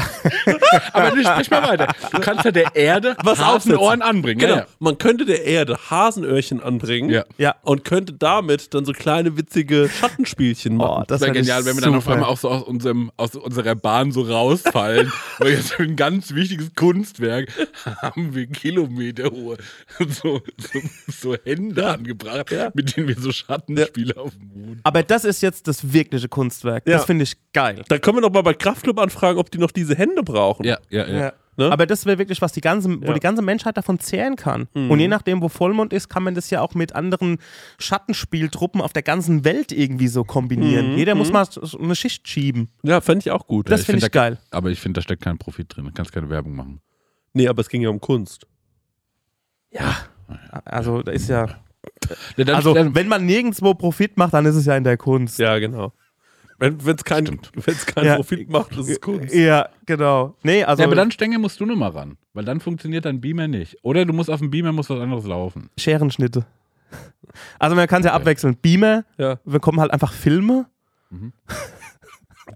[0.92, 1.88] Aber nicht, sprich mal weiter.
[2.12, 4.38] Du kannst ja der Erde Was Hasenohren anbringen.
[4.38, 4.56] Genau.
[4.56, 7.24] Ja, Man könnte der Erde Hasenöhrchen anbringen ja.
[7.38, 7.54] ja.
[7.62, 11.02] und könnte damit dann so kleine witzige Schattenspielchen machen.
[11.02, 13.34] Oh, das wäre wär genial, wenn wir dann auf einmal auch so aus, unserem, aus
[13.34, 15.12] unserer Bahn so rausfallen.
[15.38, 17.48] weil jetzt für ein ganz wichtiges Kunstwerk
[18.02, 19.56] haben wir Kilometer hohe
[19.98, 24.80] so, so, so Hände angebracht, mit denen wir so Schattenspiele auf dem Mond.
[24.82, 26.86] Aber das ist jetzt das wirkliche Kunstwerk.
[26.86, 26.94] Ja.
[26.94, 27.84] Das finde ich geil.
[27.88, 30.64] Da können wir noch mal bei Kraftclub anfragen, ob die noch diese Hände brauchen.
[30.64, 31.18] Ja, ja, ja.
[31.18, 31.32] Ja.
[31.58, 31.72] Ne?
[31.72, 33.14] Aber das wäre wirklich was, die ganze, wo Ja.
[33.14, 34.68] die ganze Menschheit davon zehren kann.
[34.74, 34.90] Mhm.
[34.90, 37.38] Und je nachdem, wo Vollmond ist, kann man das ja auch mit anderen
[37.78, 40.92] Schattenspieltruppen auf der ganzen Welt irgendwie so kombinieren.
[40.92, 40.98] Mhm.
[40.98, 42.68] Jeder muss mal so eine Schicht schieben.
[42.82, 43.70] Ja, fände ich auch gut.
[43.70, 44.38] Das ich finde find ich da- geil.
[44.50, 45.86] Aber ich finde, da steckt kein Profit drin.
[45.86, 46.80] Du kannst keine Werbung machen.
[47.32, 48.46] Nee, aber es ging ja um Kunst.
[50.64, 51.46] Also, da ist ja.
[52.36, 55.38] Ja, Also, wenn man nirgendwo Profit macht, dann ist es ja in der Kunst.
[55.38, 55.92] Ja, genau.
[56.58, 58.14] Wenn es kein, wenn's keinen Ja.
[58.16, 59.34] Profit macht, ist es Kunst.
[59.34, 60.36] Ja, genau.
[60.42, 63.46] Nee, also ja, aber dann Stängel musst du nochmal ran, weil dann funktioniert dein Beamer
[63.48, 63.76] nicht.
[63.82, 65.70] Oder du musst auf dem Beamer muss was anderes laufen.
[65.78, 66.46] Scherenschnitte.
[67.58, 68.56] Also man kann es ja abwechseln.
[68.56, 70.66] Beamer, Ja, wir kommen halt einfach Filme.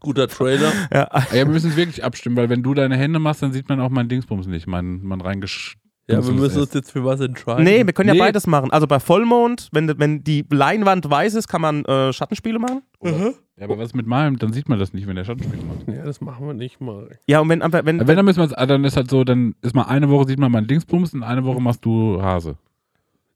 [0.01, 0.73] guter Trailer.
[0.93, 3.69] Ja, Ja, wir müssen es wirklich abstimmen, weil wenn du deine Hände machst, dann sieht
[3.69, 5.77] man auch mein Dingsbums nicht, mein, mein reingesch...
[6.13, 7.65] Ja, wir müssen uns jetzt für was entscheiden.
[7.65, 8.21] nee, wir können ja Nee.
[8.21, 8.71] beides machen.
[8.71, 12.83] Also bei Vollmond, wenn, wenn die Leinwand weiß ist, kann man äh, Schattenspiele machen.
[13.03, 13.33] Ja,
[13.65, 15.87] aber was mit meinem, dann sieht man das nicht, wenn der Schattenspiel macht.
[15.97, 17.19] Ja, das machen wir nicht mal.
[17.27, 19.23] Ja, und wenn einfach, wenn, Aber wenn, dann müssen wir ah, dann ist halt so,
[19.25, 22.57] dann ist mal eine Woche sieht man mein Dingsbums und eine Woche machst du Hase.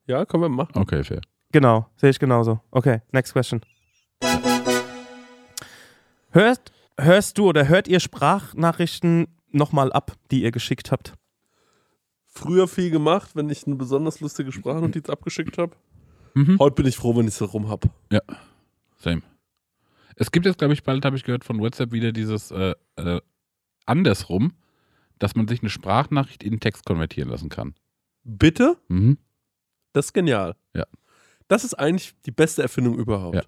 [0.06, 0.72] Ja, können wir machen.
[0.74, 1.20] Okay, fair.
[1.52, 2.60] Genau, sehe ich genauso.
[2.70, 3.60] Okay, next question.
[6.30, 11.12] Hörst, hörst du oder hört ihr Sprachnachrichten nochmal ab, die ihr geschickt habt?
[12.34, 15.76] Früher viel gemacht, wenn ich eine besonders lustige Sprachnotiz abgeschickt habe.
[16.34, 16.58] Mhm.
[16.58, 17.90] Heute bin ich froh, wenn ich sie rum habe.
[18.96, 19.22] Same.
[20.16, 23.20] Es gibt jetzt, glaube ich, bald habe ich gehört von WhatsApp wieder dieses äh, äh,
[23.86, 24.52] andersrum,
[25.18, 27.74] dass man sich eine Sprachnachricht in Text konvertieren lassen kann.
[28.24, 28.76] Bitte?
[28.88, 29.18] Mhm.
[29.92, 30.56] Das ist genial.
[30.74, 30.86] Ja.
[31.48, 33.36] Das ist eigentlich die beste Erfindung überhaupt.
[33.36, 33.42] Ja.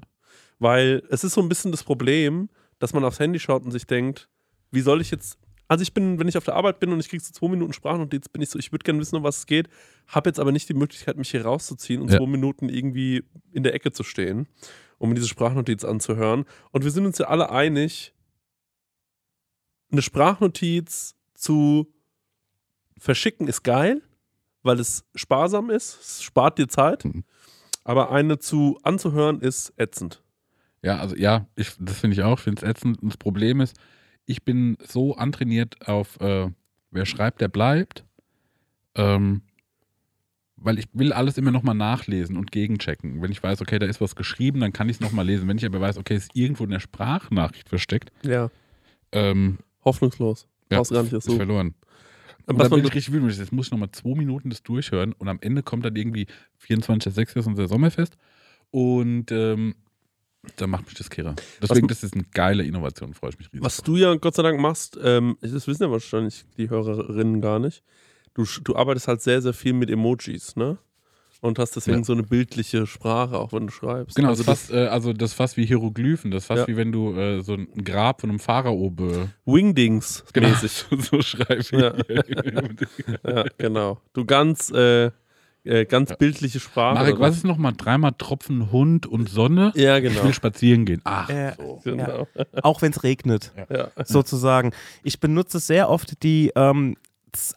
[0.59, 3.87] Weil es ist so ein bisschen das Problem, dass man aufs Handy schaut und sich
[3.87, 4.29] denkt,
[4.71, 5.39] wie soll ich jetzt.
[5.69, 7.73] Also ich bin, wenn ich auf der Arbeit bin und ich kriege so zwei Minuten
[7.73, 9.69] Sprachnotiz, bin ich so, ich würde gerne wissen, um was es geht,
[10.07, 12.19] habe jetzt aber nicht die Möglichkeit, mich hier rauszuziehen und Ja.
[12.19, 14.47] zwei Minuten irgendwie in der Ecke zu stehen,
[14.99, 16.45] um mir diese Sprachnotiz anzuhören.
[16.71, 18.13] Und wir sind uns ja alle einig,
[19.91, 21.93] eine Sprachnotiz zu
[22.99, 24.03] verschicken ist geil,
[24.63, 27.25] weil es sparsam ist, es spart dir Zeit, Mhm.
[27.85, 30.23] aber eine zu anzuhören ist ätzend.
[30.83, 32.39] Ja, also ja, ich, das finde ich auch.
[32.39, 33.03] Ich finde es ätzend.
[33.03, 33.77] Und das Problem ist,
[34.27, 36.51] ich bin so antrainiert auf, äh,
[36.91, 38.05] wer schreibt, der bleibt.
[38.95, 39.43] Ähm,
[40.59, 43.21] weil ich will alles immer nochmal nachlesen und gegenchecken.
[43.21, 45.47] Wenn ich weiß, okay, da ist was geschrieben, dann kann ich es nochmal lesen.
[45.49, 48.51] Wenn ich aber weiß, okay, es ist irgendwo in der Sprachnachricht versteckt, Ja.
[49.13, 50.49] ähm, Hoffnungslos.
[50.73, 51.37] ja, gar nicht ist so.
[51.37, 51.75] verloren.
[52.47, 53.37] Und Was dann bin man, ich richtig wütend.
[53.37, 56.27] Jetzt muss ich nochmal zwei Minuten das durchhören und am Ende kommt dann irgendwie
[56.65, 57.37] 24.06.
[57.39, 58.17] ist unser Sommerfest
[58.71, 59.75] und ähm,
[60.57, 61.35] dann macht mich das Kehrer.
[61.63, 63.65] Deswegen, das ist eine geile Innovation, freue ich mich riesig.
[63.65, 67.59] was du ja Gott sei Dank machst, ähm, das wissen ja wahrscheinlich die Hörerinnen gar
[67.59, 67.83] nicht.
[68.35, 70.79] Du, du arbeitest halt sehr, sehr viel mit Emojis, ne?
[71.43, 72.05] Und hast deswegen Ja.
[72.05, 74.17] so eine bildliche Sprache, auch wenn du schreibst.
[74.17, 76.31] Genau, also das fast, äh, also das fast wie Hieroglyphen.
[76.31, 76.67] Das ist fast Ja.
[76.69, 80.87] wie wenn du äh, so ein Grab von einem Pharao be Wingdings mäßig.
[81.11, 81.73] so schreibst.
[81.73, 81.95] Ja.
[83.25, 84.01] ja, genau.
[84.15, 85.11] Du ganz, äh,
[85.67, 86.95] äh, ganz bildliche Sprache.
[86.95, 89.73] Marek, was ist nochmal dreimal Tropfen Hund und Sonne?
[89.75, 90.25] Ja, Ich genau.
[90.25, 91.01] will spazieren gehen.
[91.05, 91.81] Ach, Äh, so.
[91.85, 92.27] genau.
[92.63, 93.89] Auch wenn es regnet, Ja.
[94.05, 94.73] sozusagen.
[95.03, 96.97] Ich benutze sehr oft die ähm,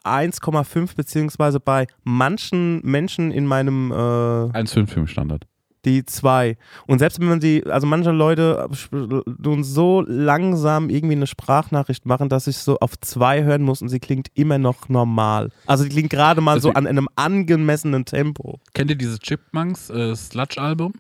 [0.04, 5.46] 1,5 beziehungsweise bei manchen Menschen in meinem äh, 1,55 Standard.
[5.86, 6.58] Die 2.
[6.88, 12.06] Und selbst wenn man sie, also manche Leute äh, tun so langsam irgendwie eine Sprachnachricht
[12.06, 15.50] machen, dass ich so auf 2 hören muss und sie klingt immer noch normal.
[15.66, 18.60] Also die klingt gerade mal Das so wie- an einem angemessenen Tempo.
[18.74, 20.94] Kennt ihr dieses Chipmunks äh, Sludge-Album?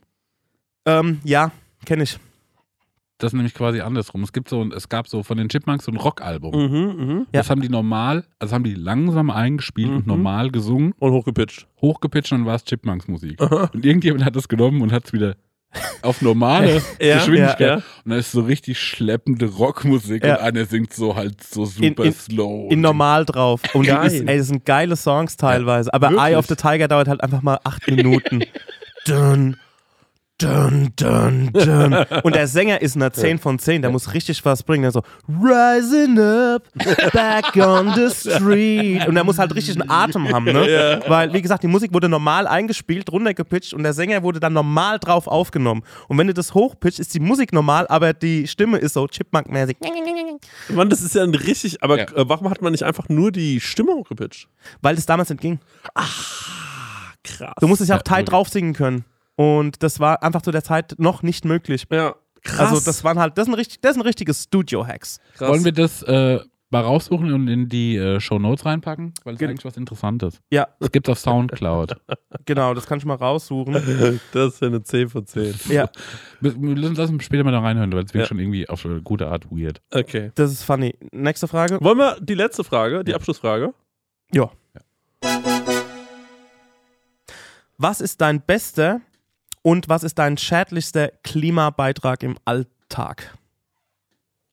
[0.85, 1.51] Ähm, ja,
[1.85, 2.17] kenne ich.
[3.19, 4.23] Das ist nämlich quasi andersrum.
[4.23, 6.51] Es gibt so, es gab so von den Chipmunks so ein Rockalbum.
[6.55, 7.27] Mhm, mhm.
[7.33, 10.07] Das haben die normal, also haben die langsam eingespielt und Mhm.
[10.07, 11.67] normal gesungen, Und hochgepitcht.
[11.81, 13.39] hochgepitcht und dann war es Chipmunks Musik.
[13.41, 15.35] Und irgendjemand hat das genommen und hat es wieder
[16.01, 17.59] auf normale Ja, Geschwindigkeit.
[17.59, 17.75] ja, ja.
[17.75, 20.37] Und dann ist so richtig schleppende Rockmusik Ja.
[20.37, 22.71] und einer singt so halt so super in- slow.
[22.71, 23.61] In normal drauf.
[23.73, 24.07] Und Geil.
[24.07, 25.93] ist, ey, das sind geile Songs teilweise.
[25.93, 26.25] Aber Wirklich?
[26.33, 28.43] Eye of the Tiger dauert halt einfach mal acht Minuten.
[29.05, 29.57] dun,
[30.39, 31.93] dun, dun, dun.
[32.23, 33.81] Und der Sänger ist eine 10 von 10.
[33.81, 34.83] Der muss richtig was bringen.
[34.83, 36.63] Der so, rising up,
[37.13, 39.07] back on the street.
[39.07, 41.01] Und der muss halt richtig einen Atem haben, ne?
[41.07, 44.97] Weil, wie gesagt, die Musik wurde normal eingespielt, runtergepitcht und der Sänger wurde dann normal
[44.99, 45.83] drauf aufgenommen.
[46.07, 49.77] Und wenn du das hochpitcht, ist die Musik normal, aber die Stimme ist so Chipmunk-mäßig.
[50.69, 52.03] Mann, das ist ja ein richtig, aber Ja.
[52.05, 54.47] äh, warum hat man nicht einfach nur die Stimme hochgepitcht?
[54.81, 55.59] Weil das damals nicht ging.
[57.23, 57.53] Krass.
[57.59, 59.03] Du musst es ja auch Ja, tight drauf singen können.
[59.41, 61.85] Und das war einfach zu der Zeit noch nicht möglich.
[61.89, 62.71] Ja, krass.
[62.71, 65.19] Also das waren halt, das sind richtig, das sind richtige Studio-Hacks.
[65.37, 65.47] krass.
[65.49, 66.39] Wollen wir das äh,
[66.71, 69.13] mal raussuchen und in die äh, Show Notes reinpacken?
[69.23, 70.41] Weil es Gen- eigentlich was Interessantes.
[70.51, 71.95] Ja, Das gibt's auf Soundcloud.
[72.45, 73.75] genau, das kann ich mal raussuchen.
[74.33, 75.55] das ist ja eine 10 von 10.
[75.69, 75.89] ja,
[76.41, 78.27] lassen lass uns später mal da reinhören, weil es wird Ja.
[78.27, 79.81] schon irgendwie auf eine gute Art weird.
[79.93, 80.33] Okay.
[80.35, 80.95] das ist funny.
[81.13, 81.77] Nächste Frage.
[81.79, 83.73] Wollen wir die letzte Frage, die Abschlussfrage?
[84.33, 84.51] Ja.
[87.77, 88.99] Was ist dein bester
[89.61, 93.35] und was ist dein schädlichster Klimabeitrag im Alltag?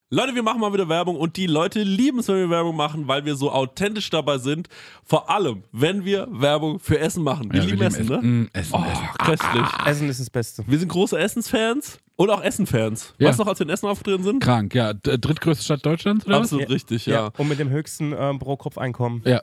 [0.09, 3.09] Leute, wir machen mal wieder Werbung und die Leute lieben es, wenn wir Werbung machen,
[3.09, 4.69] weil wir so authentisch dabei sind.
[5.05, 7.53] Vor allem, wenn wir Werbung für Essen machen.
[7.53, 8.19] Wir Ja, lieben wir Essen, ne?
[8.19, 9.09] Mm, Essen, Oh, Essen.
[9.19, 9.67] köstlich.
[9.85, 10.63] Essen ist das Beste.
[10.65, 13.15] Wir sind große Essensfans und auch Essenfans.
[13.19, 13.29] Ja.
[13.29, 14.41] Weißt du noch, als wir in Essen aufgetreten sind?
[14.41, 14.93] Krank, ja.
[14.95, 16.37] Drittgrößte Stadt Deutschlands, oder?
[16.37, 17.33] Absolut richtig, ja.
[17.37, 19.23] Und mit dem höchsten ähm, Pro-Kopf-Einkommen.
[19.27, 19.43] Ja.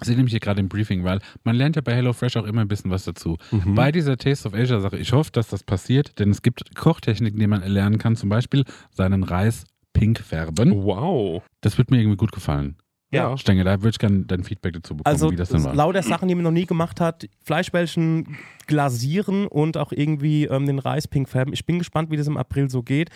[0.00, 2.60] Ich sehe nämlich hier gerade im Briefing, weil man lernt ja bei HelloFresh auch immer
[2.62, 3.36] ein bisschen was dazu.
[3.66, 7.38] Bei dieser Taste of Asia Sache, ich hoffe, dass das passiert, denn es gibt Kochtechniken,
[7.38, 10.72] die man lernen kann, zum Beispiel seinen Reis pink färben.
[10.84, 11.42] Wow.
[11.60, 12.76] Das wird mir irgendwie gut gefallen.
[13.12, 13.36] Ja.
[13.36, 15.74] Stenge, da würde ich gerne dein Feedback dazu bekommen, Also wie das dann war.
[15.74, 17.26] lauter Sachen, die man noch nie gemacht hat.
[17.44, 18.36] Fleischbällchen
[18.70, 21.52] glasieren und auch irgendwie ähm, den Reis pink färben.
[21.52, 23.10] Ich bin gespannt, wie das im April so geht.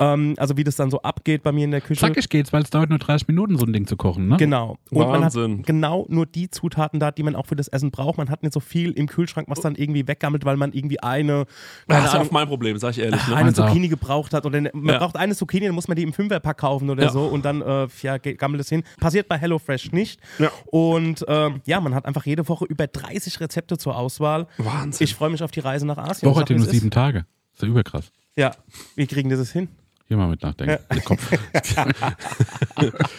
[0.00, 2.00] Ähm, also wie das dann so abgeht bei mir in der Küche.
[2.00, 4.36] Zackig geht's, weil es dauert nur 30 Minuten, so ein Ding zu kochen, ne?
[4.38, 4.78] Genau.
[4.90, 5.62] Und man hat Wahnsinn.
[5.62, 8.16] genau nur die Zutaten da, die man auch für das Essen braucht.
[8.18, 11.44] Man hat nicht so viel im Kühlschrank, was dann irgendwie weggammelt, weil man irgendwie eine,
[11.86, 13.20] Das ist auch mein Problem, sag ich ehrlich.
[13.28, 13.36] Ne?
[13.36, 13.68] eine Meins auch.
[13.68, 14.46] Zucchini gebraucht hat.
[14.46, 14.98] Oder man Ja.
[14.98, 17.10] braucht eine Zucchini, dann muss man die im Fünferpack kaufen oder Ja.
[17.12, 18.82] so und dann äh, ja, gammelt es hin.
[18.98, 20.18] Passiert bei HelloFresh nicht.
[20.38, 20.50] Ja.
[20.66, 24.46] Und ähm, ja, man hat einfach jede Woche über 30 Rezepte zur Auswahl.
[24.58, 24.93] Wahnsinn.
[25.00, 26.30] Ich freue mich auf die Reise nach Asien.
[26.30, 26.80] Woche hat ja wie nur es ist.
[26.80, 27.26] sieben Tage.
[27.54, 28.10] ist ja überkrass.
[28.36, 28.52] Ja,
[28.94, 29.68] wir kriegen dieses hin.
[30.06, 30.78] Hier mal mit nachdenken.
[30.92, 31.30] Der Kopf.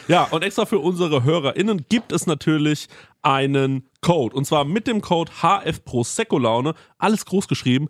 [0.08, 2.88] Ja, und extra für unsere HörerInnen gibt es natürlich
[3.24, 4.36] einen Code.
[4.36, 6.76] Und zwar mit dem Code HF Prosecco Laune.
[7.00, 7.90] Alles groß geschrieben.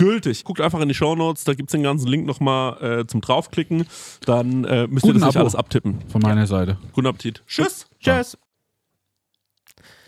[0.00, 0.44] gültig.
[0.44, 3.86] Guckt einfach in die Shownotes, da gibt es den ganzen Link nochmal äh, zum draufklicken.
[4.24, 5.40] Dann äh, müsst ihr Guten das nicht Abo.
[5.40, 6.00] alles abtippen.
[6.08, 6.78] Von meiner Seite.
[6.92, 7.42] Guten Appetit.
[7.46, 7.88] Tschüss.
[8.00, 8.38] Tschüss.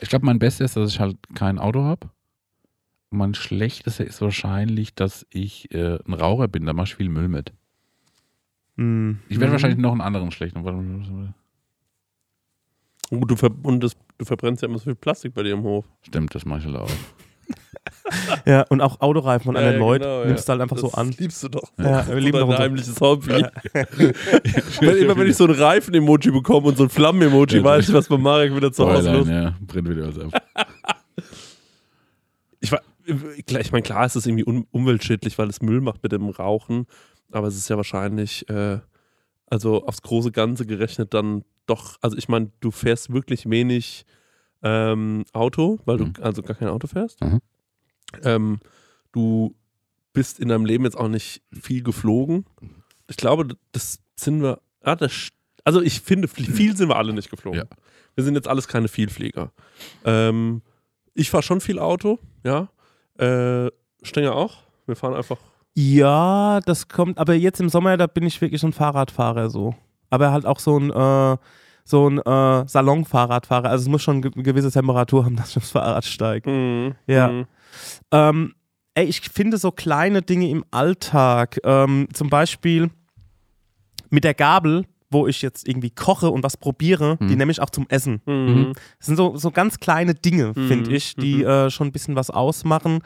[0.00, 2.10] Ich glaube, mein Bestes ist, dass ich halt kein Auto habe.
[3.10, 6.64] Mein Schlechteste ist wahrscheinlich, dass ich äh, ein Raucher bin.
[6.64, 7.52] Da mache ich viel Müll mit.
[8.78, 9.20] Hm.
[9.28, 10.64] Ich werde wahrscheinlich noch einen anderen schlechten.
[13.10, 15.62] Oh, du, ver und das, du verbrennst ja immer so viel Plastik bei dir im
[15.62, 15.84] Hof.
[16.00, 16.90] Stimmt, das mache ich halt auch.
[18.46, 21.10] Ja, und auch Autoreifen von anderen Leuten genau, nimmst du halt einfach so an.
[21.18, 21.72] liebst du doch.
[21.78, 23.28] Ja, wir lieben doch unser- heimliches Hobby.
[23.72, 27.94] wenn, immer wenn ich so ein Reifen-Emoji bekomme und so ein Flammen-Emoji, Ja, weiß ich,
[27.94, 30.42] was bei Marek wieder zu Hause los ja, brennt wieder was ab.
[32.60, 36.12] Ich, war- ich meine, klar ist es irgendwie un umweltschädlich, weil es Müll macht mit
[36.12, 36.86] dem Rauchen,
[37.32, 38.78] aber es ist ja wahrscheinlich, äh,
[39.46, 44.04] also aufs große Ganze gerechnet dann doch, also ich meine, du fährst wirklich wenig
[44.62, 46.12] ähm, Auto, weil du Mhm.
[46.20, 47.20] also gar kein Auto fährst.
[47.20, 47.40] Mhm.
[48.22, 48.60] Ähm,
[49.12, 49.54] du
[50.12, 52.44] bist in deinem Leben jetzt auch nicht viel geflogen.
[53.08, 55.28] Ich glaube, das sind wir, ah, das,
[55.64, 57.60] also ich finde, viel viel sind wir alle nicht geflogen.
[57.60, 57.66] Ja.
[58.14, 59.52] Wir sind jetzt alles keine Vielflieger.
[60.04, 60.60] Ähm,
[61.14, 62.68] ich fahre schon viel Auto, ja.
[63.18, 63.70] Äh,
[64.02, 64.58] Stenger auch.
[64.86, 65.38] Wir fahren einfach.
[65.74, 69.74] Ja, das kommt, aber jetzt im Sommer, da bin ich wirklich ein Fahrradfahrer so.
[70.10, 71.36] Aber halt auch so ein, äh,
[71.84, 73.68] so ein äh, Salonfahrradfahrer.
[73.70, 76.94] Also es muss schon eine gewisse Temperatur haben, dass ich aufs Fahrrad steige.
[77.06, 77.28] Ja.
[77.28, 77.46] Mhm.
[78.10, 78.54] Ähm,
[78.94, 82.90] ey, ich finde so kleine Dinge im Alltag, ähm, zum Beispiel
[84.10, 87.68] mit der Gabel, wo ich jetzt irgendwie koche und was probiere, die nehme ich auch
[87.68, 88.22] zum Essen.
[88.24, 88.72] Mhm.
[88.98, 91.46] Das sind so, so ganz kleine Dinge, Mhm, finde ich, die mhm.
[91.46, 93.00] äh, schon ein bisschen was ausmachen.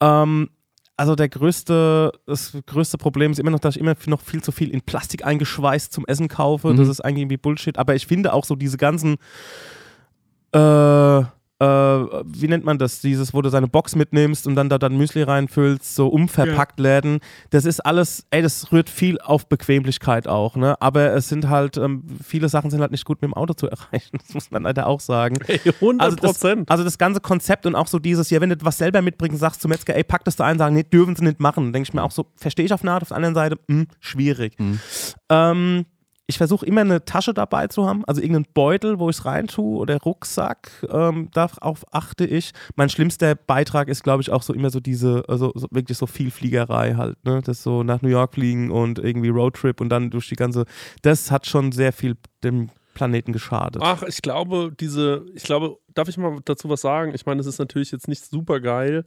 [0.00, 0.48] Ähm,
[0.96, 4.50] also der größte, das größte Problem ist immer noch, dass ich immer noch viel zu
[4.52, 6.74] viel in Plastik eingeschweißt zum Essen kaufe.
[6.74, 6.90] Das Mhm.
[6.90, 7.78] ist eigentlich irgendwie Bullshit.
[7.78, 9.16] Aber ich finde auch so diese ganzen,
[10.52, 11.22] äh,
[11.58, 13.00] äh, wie nennt man das?
[13.00, 17.20] Dieses, wo du seine Box mitnimmst und dann da dann Müsli reinfüllst, so umverpackt Läden.
[17.50, 20.80] Das ist alles, ey, das rührt viel auf Bequemlichkeit auch, ne?
[20.80, 23.68] Aber es sind halt, ähm, viele Sachen sind halt nicht gut mit dem Auto zu
[23.68, 24.18] erreichen.
[24.26, 25.36] Das muss man leider auch sagen.
[25.46, 26.70] Ey, 100 Also das, Prozent.
[26.70, 29.62] also das ganze Konzept und auch so dieses, ja, wenn du was selber mitbringst, sagst
[29.62, 31.72] zum Metzger, ey, pack das da ein, sagen, nee, dürfen sie nicht machen.
[31.72, 33.86] denke ich mir auch so, verstehe ich auf eine Art, auf der anderen Seite, hm,
[34.00, 34.58] schwierig.
[34.58, 34.80] Mhm.
[35.30, 35.86] Ähm,
[36.28, 39.78] ich versuche immer eine Tasche dabei zu haben, also irgendeinen Beutel, wo ich es reintue
[39.78, 40.84] oder Rucksack.
[40.90, 42.52] Ähm, darauf achte ich.
[42.74, 46.06] Mein schlimmster Beitrag ist, glaube ich, auch so immer so diese, also so, wirklich so
[46.06, 47.42] viel Fliegerei halt, ne?
[47.44, 50.64] Das so nach New York fliegen und irgendwie Roadtrip und dann durch die ganze,
[51.02, 53.82] das hat schon sehr viel dem Planeten geschadet.
[53.84, 57.12] Ach, ich glaube, diese, ich glaube, darf ich mal dazu was sagen?
[57.14, 59.04] Ich meine, es ist natürlich jetzt nicht super geil,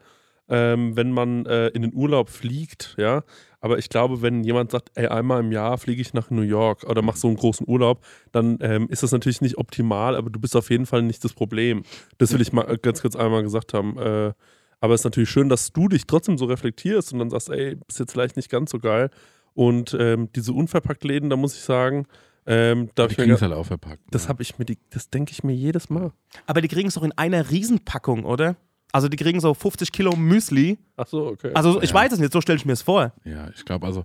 [0.48, 3.24] ähm, wenn man äh, in den Urlaub fliegt, ja.
[3.62, 6.84] Aber ich glaube, wenn jemand sagt, ey, einmal im Jahr fliege ich nach New York
[6.86, 10.40] oder mach so einen großen Urlaub, dann ähm, ist das natürlich nicht optimal, aber du
[10.40, 11.84] bist auf jeden Fall nicht das Problem.
[12.18, 13.98] Das will ich mal äh, ganz kurz einmal gesagt haben.
[13.98, 14.34] Äh,
[14.82, 17.78] aber es ist natürlich schön, dass du dich trotzdem so reflektierst und dann sagst, ey,
[17.88, 19.10] ist jetzt vielleicht nicht ganz so geil.
[19.54, 22.06] Und ähm, diese Unverpackt-Läden, da muss ich sagen,
[22.46, 24.02] ähm, Die kriegen es halt auch verpackt.
[24.12, 26.14] das habe ich mir, die, das denke ich mir jedes Mal.
[26.48, 28.56] Aber die kriegen es doch in einer Riesenpackung, oder?
[28.92, 30.80] Also die kriegen so 50 Kilo Müsli.
[30.98, 31.52] Ach so, okay.
[31.54, 31.96] Also ich Ja.
[31.96, 33.14] weiß es nicht, so stelle ich mir es vor.
[33.24, 34.04] Ja, ich glaube, also,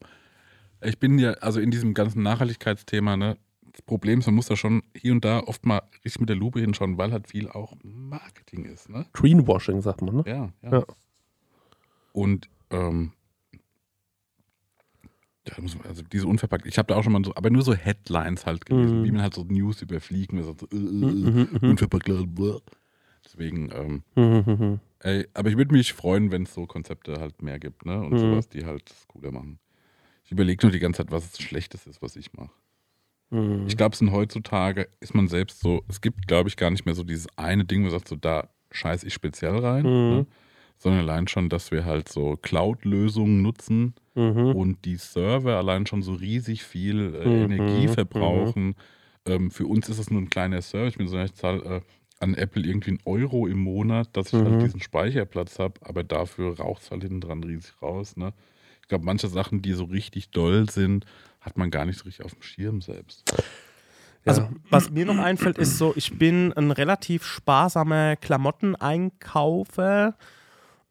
[0.82, 3.38] ich bin ja, also in diesem ganzen Nachhaltigkeitsthema, ne,
[3.72, 6.36] das Problem ist, man muss da schon hier und da oft mal richtig mit der
[6.36, 9.06] Lupe hinschauen, weil halt viel auch Marketing ist, ne?
[9.14, 10.22] Greenwashing sagt man, ne?
[10.26, 10.78] Ja, ja.
[10.78, 10.84] Ja.
[12.12, 13.12] Und, ähm,
[15.48, 17.50] ja, da muss man, also diese unverpackt, ich habe da auch schon mal so, aber
[17.50, 19.04] nur so Headlines halt gelesen, Mhm.
[19.04, 22.58] wie man halt so News überfliegt, und so, äh, äh, Mhm, äh, unverpackt, äh, bläh.
[23.34, 24.80] Deswegen, ähm, mhm.
[25.00, 27.98] Ey, aber ich würde mich freuen, wenn es so Konzepte halt mehr gibt, ne?
[28.00, 28.18] Und Mhm.
[28.18, 29.58] sowas, die halt cooler machen.
[30.24, 32.50] Ich überlege nur die ganze Zeit, was das Schlechtes ist, was ich mache.
[33.30, 33.66] Mhm.
[33.66, 36.86] Ich glaube, es sind heutzutage, ist man selbst so, es gibt, glaube ich, gar nicht
[36.86, 40.26] mehr so dieses eine Ding, wo man sagt, so da scheiß ich speziell rein, ne?
[40.78, 43.94] sondern allein schon, dass wir halt so Cloud-Lösungen nutzen
[44.56, 48.74] und die Server allein schon so riesig viel äh, Energie verbrauchen.
[49.26, 50.86] Ähm, für uns ist das nur ein kleiner Server.
[50.88, 51.80] Ich bin so, ich zahle äh,
[52.24, 54.44] an Apple irgendwie einen Euro im Monat, dass ich Mhm.
[54.44, 58.16] halt diesen Speicherplatz habe, aber dafür raucht es halt hinten dran riesig raus.
[58.16, 58.32] Ne?
[58.82, 61.06] Ich glaube, manche Sachen, die so richtig doll sind,
[61.40, 63.22] hat man gar nicht so richtig auf dem Schirm selbst.
[64.26, 64.50] Also, Ja.
[64.70, 70.16] was mir noch einfällt, ist so, ich bin ein relativ sparsamer Klamotteneinkaufer.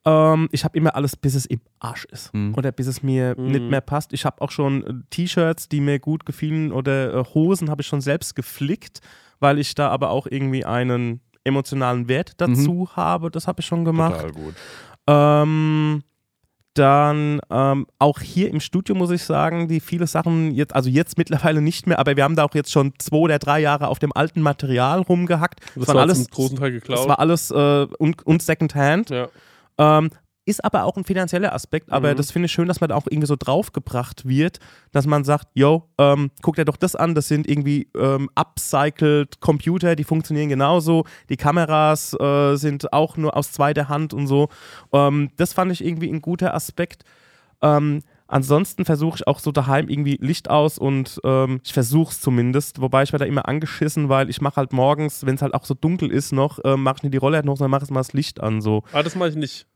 [0.05, 2.33] Ähm, ich habe immer alles, bis es im Arsch ist.
[2.33, 2.53] Mhm.
[2.55, 3.51] Oder bis es mir Mhm.
[3.51, 4.13] nicht mehr passt.
[4.13, 7.87] Ich habe auch schon äh, T-Shirts, die mir gut gefielen oder äh, Hosen habe ich
[7.87, 8.99] schon selbst geflickt,
[9.43, 13.29] weil ich da aber auch irgendwie einen emotionalen Wert dazu habe.
[13.29, 14.15] Das habe ich schon gemacht.
[14.15, 14.55] Total gut.
[15.05, 16.01] Ähm,
[16.75, 21.17] dann ähm, auch hier im Studio muss ich sagen, die viele Sachen jetzt, also jetzt
[21.17, 23.99] mittlerweile nicht mehr, aber wir haben da auch jetzt schon zwei oder drei Jahre auf
[23.99, 25.59] dem alten Material rumgehackt.
[25.75, 27.07] Das waren war alles, großen Teil das geklaut.
[27.09, 29.09] war alles äh, und, und Secondhand.
[29.09, 29.27] ja.
[29.77, 30.09] Ähm,
[30.45, 32.17] ist aber auch ein finanzieller Aspekt, aber Mhm.
[32.17, 34.59] das finde ich schön, dass man da auch irgendwie so draufgebracht wird,
[34.91, 39.39] dass man sagt, yo, ähm, guck dir doch das an, das sind irgendwie ähm, upcycled
[39.39, 44.49] Computer, die funktionieren genauso, die Kameras äh, sind auch nur aus zweiter Hand und so.
[44.91, 47.03] Ähm, das fand ich irgendwie ein guter Aspekt.
[47.61, 52.19] Ähm, ansonsten versuche ich auch so daheim irgendwie Licht aus und ähm, ich versuche es
[52.19, 55.53] zumindest, wobei ich werde da immer angeschissen, weil ich mache halt morgens, wenn es halt
[55.53, 57.91] auch so dunkel ist noch, äh, mache ich nicht die Rolle noch, sondern mache ich
[57.91, 58.83] mal das Licht an so.
[58.91, 59.67] Ah, das mache ich nicht.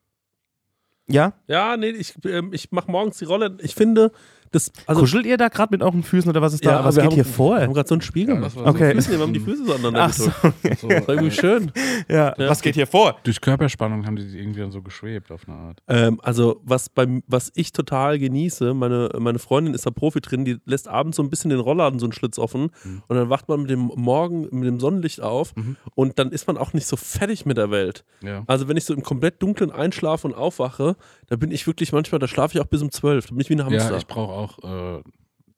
[1.08, 1.34] Ja?
[1.48, 3.58] Ja, nee, ich, ähm, ich mache morgens die Rolle.
[3.62, 4.12] Ich finde,
[4.52, 4.72] das.
[4.86, 6.78] Also, Kuschelt ihr da gerade mit euren Füßen oder was ist da?
[6.78, 7.60] aber was wir geht haben, hier Wir vor?
[7.60, 8.56] haben gerade so ein Spiel Ja, gemacht.
[8.56, 8.94] war Okay.
[8.94, 10.26] Füßen, wir haben die Füße so aneinander Ach so.
[10.26, 11.72] So, Das war irgendwie schön.
[12.10, 12.34] Ja.
[12.38, 12.50] Ja.
[12.50, 13.18] Was geht hier vor?
[13.24, 15.82] durch Körperspannung haben die sich irgendwie dann so geschwebt auf eine Art.
[15.88, 20.46] Ähm, also, was, beim, was ich total genieße, meine, meine Freundin ist da Profi drin,
[20.46, 23.04] die lässt abends so ein bisschen den Rollladen so einen Schlitz offen Mhm.
[23.08, 25.76] und dann wacht man mit dem Morgen, mit dem Sonnenlicht auf Mhm.
[25.96, 28.04] und dann ist man auch nicht so fertig mit der Welt.
[28.22, 28.44] Ja.
[28.48, 30.96] Also, wenn ich so im komplett dunklen einschlafe und aufwache,
[31.28, 33.50] da bin ich wirklich manchmal, da schlafe ich auch bis um zwölf, da bin ich
[33.50, 33.92] wie ein Hamster.
[33.92, 35.02] Ja, ich brauche auch äh,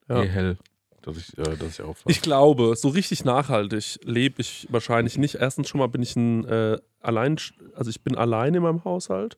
[0.10, 0.24] Ja.
[0.24, 0.58] eh hell,
[1.02, 2.10] dass ich, äh, dass ich aufwache.
[2.10, 5.36] Ich glaube, so richtig nachhaltig lebe ich wahrscheinlich nicht.
[5.36, 7.38] Erstens schon mal bin ich ein äh, allein,
[7.76, 9.38] also ich bin allein in meinem Haushalt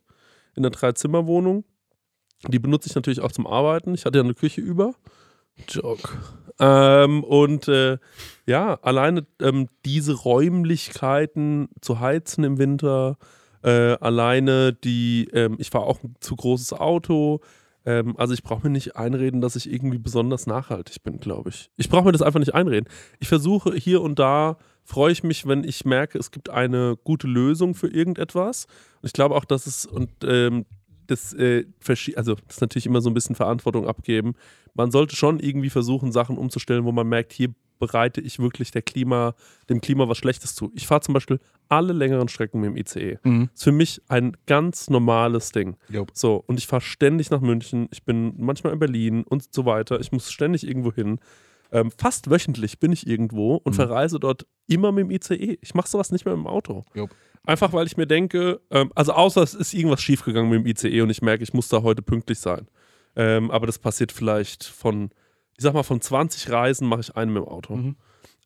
[0.56, 1.64] in einer Dreizimmerwohnung.
[2.48, 3.94] Die benutze ich natürlich auch zum Arbeiten.
[3.94, 4.96] Ich hatte ja eine Küche über.
[5.70, 6.10] Joke.
[6.60, 7.98] Ähm, und äh,
[8.48, 13.18] ja, alleine ähm, diese Räumlichkeiten zu heizen im Winter,
[13.64, 17.42] äh, alleine die, ähm, ich fahre auch ein zu großes Auto.
[17.86, 21.70] Ähm, also ich brauche mir nicht einreden, dass ich irgendwie besonders nachhaltig bin, glaube ich.
[21.78, 22.90] Ich brauche mir das einfach nicht einreden.
[23.20, 27.28] Ich versuche hier und da, freue ich mich, wenn ich merke, es gibt eine gute
[27.28, 28.66] Lösung für irgendetwas.
[29.02, 30.66] Und ich glaube auch, dass es, und ähm,
[31.08, 31.66] das, äh,
[32.16, 34.34] also das ist natürlich immer so ein bisschen Verantwortung abgeben.
[34.74, 38.82] Man sollte schon irgendwie versuchen, Sachen umzustellen, wo man merkt, hier bereite ich wirklich der
[38.82, 39.36] Klima,
[39.70, 40.72] dem Klima was Schlechtes zu.
[40.74, 43.18] Ich fahre zum Beispiel alle längeren Strecken mit dem ICE.
[43.24, 43.50] Mhm.
[43.54, 45.76] Ist für mich ein ganz normales Ding.
[45.90, 46.12] Jupp.
[46.14, 47.90] So, und ich fahre ständig nach München.
[47.92, 50.00] Ich bin manchmal in Berlin und so weiter.
[50.00, 51.20] Ich muss ständig irgendwo hin.
[51.74, 53.76] Ähm, fast wöchentlich bin ich irgendwo und Mhm.
[53.76, 55.58] verreise dort immer mit dem ICE.
[55.62, 56.84] Ich mache sowas nicht mehr im Auto.
[56.94, 57.10] Jupp.
[57.44, 61.02] Einfach weil ich mir denke, ähm, also außer es ist irgendwas schiefgegangen mit dem ICE
[61.02, 62.68] und ich merke, ich muss da heute pünktlich sein.
[63.16, 65.10] Ähm, aber das passiert vielleicht von,
[65.58, 67.76] ich sag mal, von 20 Reisen mache ich einen mit dem Auto.
[67.76, 67.96] Mhm.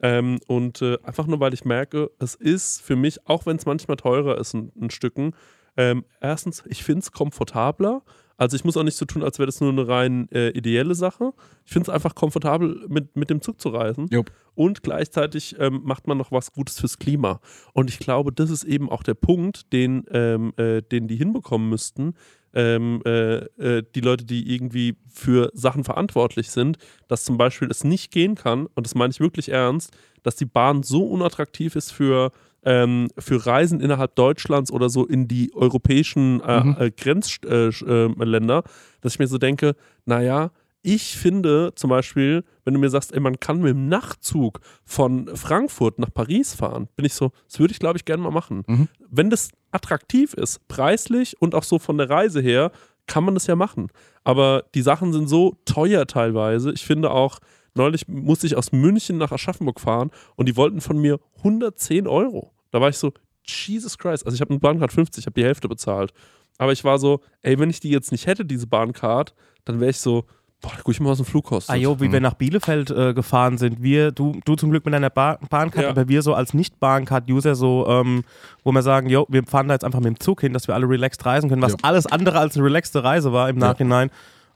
[0.02, 3.66] Ähm, und äh, einfach nur, weil ich merke, es ist für mich, auch wenn es
[3.66, 5.34] manchmal teurer ist, ein, ein Stücken,
[5.78, 8.02] ähm, erstens, ich finde es komfortabler.
[8.38, 10.94] Also ich muss auch nicht so tun, als wäre das nur eine rein äh, ideelle
[10.94, 11.32] Sache.
[11.66, 14.08] Ich finde es einfach komfortabel, mit, mit dem Zug zu reisen.
[14.12, 14.32] Jupp.
[14.56, 17.40] Und gleichzeitig ähm, macht man noch was Gutes fürs Klima.
[17.74, 21.70] Und ich glaube, das ist eben auch der Punkt, den, ähm, äh, den die hinbekommen
[21.70, 22.16] müssten.
[22.56, 26.78] Ähm, äh, äh, die Leute, die irgendwie für Sachen verantwortlich sind,
[27.10, 29.92] dass zum Beispiel es nicht gehen kann, und das meine ich wirklich ernst,
[30.24, 32.32] dass die Bahn so unattraktiv ist für,
[32.64, 36.76] ähm, für Reisen innerhalb Deutschlands oder so in die europäischen äh, Mhm.
[36.80, 38.64] äh, Grenzländer,
[39.02, 39.76] dass ich mir so denke,
[40.06, 40.52] naja,
[40.86, 45.36] ich finde zum Beispiel, wenn du mir sagst, ey, man kann mit dem Nachtzug von
[45.36, 48.64] Frankfurt nach Paris fahren, bin ich so, das würde ich, glaube ich, gerne mal machen.
[48.68, 48.88] Mhm.
[49.10, 52.72] Wenn das attraktiv ist, preislich und auch so von der Reise her,
[53.08, 53.88] kann man das ja machen.
[54.24, 56.72] Aber die Sachen sind so teuer teilweise.
[56.72, 57.40] Ich finde auch,
[57.74, 62.52] neulich musste ich aus München nach Aschaffenburg fahren und die wollten von mir 110 Euro.
[62.70, 63.12] Da war ich so,
[63.44, 64.24] Jesus Christ.
[64.24, 66.14] Also ich habe eine Bahncard 50, ich habe die Hälfte bezahlt.
[66.60, 69.34] Aber ich war so, ey, wenn ich die jetzt nicht hätte, diese Bahncard,
[69.66, 70.26] dann wäre ich so,
[70.66, 71.74] boah, da guck ich mal, was ein Flug kostet.
[71.74, 73.82] Ah jo, wie wir nach Bielefeld äh, gefahren sind.
[73.84, 75.90] Wir, du, du zum Glück mit deiner ba Bahncard, Ja.
[75.92, 78.24] aber wir so als Nicht-Bahncard-User so, ähm,
[78.64, 80.76] wo wir sagen, jo, wir fahren da jetzt einfach mit dem Zug hin, dass wir
[80.76, 81.78] alle relaxed reisen können, was Ja.
[81.84, 83.68] alles andere als eine relaxte Reise war im Ja.
[83.68, 84.10] Nachhinein.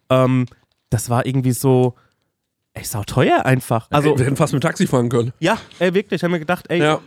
[0.10, 0.46] Ähm,
[0.90, 1.94] das war irgendwie so,
[2.74, 3.88] ey, sau teuer einfach.
[3.92, 5.34] Also, wir hätten fast mit dem Taxi fahren können.
[5.40, 6.20] ja, ey, wirklich.
[6.20, 7.00] Ich habe mir gedacht, ey, Ja.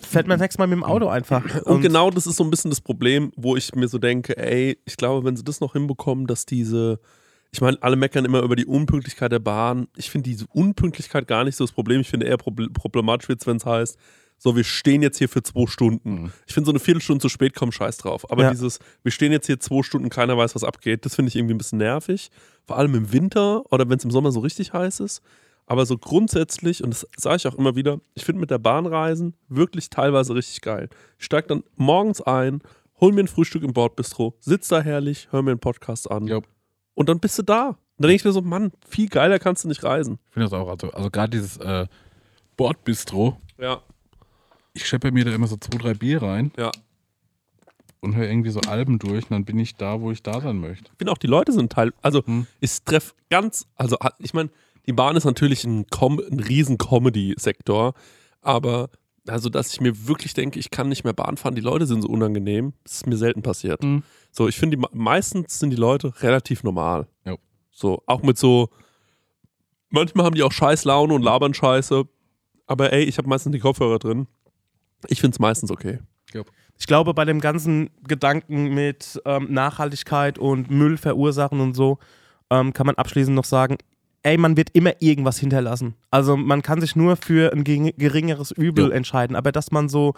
[0.00, 1.44] fährt man nächstes Mal mit dem Auto einfach.
[1.66, 4.78] Und, genau das ist so ein bisschen das Problem, wo ich mir so denke, ey,
[4.86, 6.98] ich glaube, wenn sie das noch hinbekommen, dass diese,
[7.50, 9.88] ich meine, alle meckern immer über die Unpünktlichkeit der Bahn.
[9.96, 12.00] Ich finde diese Unpünktlichkeit gar nicht so das Problem.
[12.02, 13.96] Ich finde eher proble- problematisch wird wenn es heißt,
[14.40, 16.32] so, wir stehen jetzt hier für zwei Stunden.
[16.46, 18.30] Ich finde so eine Viertelstunde zu spät kommen scheiß drauf.
[18.30, 18.50] Aber Ja.
[18.50, 21.54] dieses, wir stehen jetzt hier zwei Stunden, keiner weiß, was abgeht, das finde ich irgendwie
[21.54, 22.30] ein bisschen nervig.
[22.64, 25.22] Vor allem im Winter oder wenn es im Sommer so richtig heiß ist.
[25.66, 29.34] Aber so grundsätzlich, und das sage ich auch immer wieder, ich finde mit der Bahnreisen
[29.48, 30.88] wirklich teilweise richtig geil.
[31.18, 32.62] Ich steige dann morgens ein,
[33.00, 36.40] hol mir ein Frühstück im Bordbistro, sitz da herrlich, hör mir einen Podcast an Ja.
[36.98, 37.68] Und dann bist du da.
[37.68, 40.18] Und dann denke ich mir so, Mann, viel geiler kannst du nicht reisen.
[40.26, 41.86] Ich finde das auch, also, also gerade dieses äh,
[42.56, 43.82] Bordbistro, Ja,
[44.72, 46.72] ich scheppe mir da immer so zwei, drei Bier rein ja.
[48.00, 50.58] und höre irgendwie so Alben durch und dann bin ich da, wo ich da sein
[50.58, 50.90] möchte.
[50.92, 52.48] Ich finde auch, die Leute sind Teil, also Hm.
[52.60, 54.50] ich treffe ganz, also ich meine,
[54.86, 57.94] die Bahn ist natürlich ein, Com ein riesen Comedy-Sektor,
[58.40, 58.90] aber
[59.30, 62.02] also, dass ich mir wirklich denke, ich kann nicht mehr Bahn fahren, die Leute sind
[62.02, 63.82] so unangenehm, das ist mir selten passiert.
[63.82, 64.02] Mhm.
[64.30, 67.06] So, ich finde, meistens sind die Leute relativ normal.
[67.24, 67.36] Ja.
[67.70, 68.70] So, auch mit so,
[69.90, 72.04] manchmal haben die auch scheiß Laune und labern Scheiße,
[72.66, 74.26] aber ey, ich habe meistens die Kopfhörer drin.
[75.08, 76.00] Ich finde es meistens okay.
[76.78, 81.98] Ich glaube, bei dem ganzen Gedanken mit ähm, Nachhaltigkeit und Müll verursachen und so,
[82.50, 83.78] ähm, kann man abschließend noch sagen,
[84.22, 85.94] ey, man wird immer irgendwas hinterlassen.
[86.10, 88.94] Also man kann sich nur für ein gering- geringeres Übel Ja.
[88.94, 90.14] entscheiden, aber dass man so,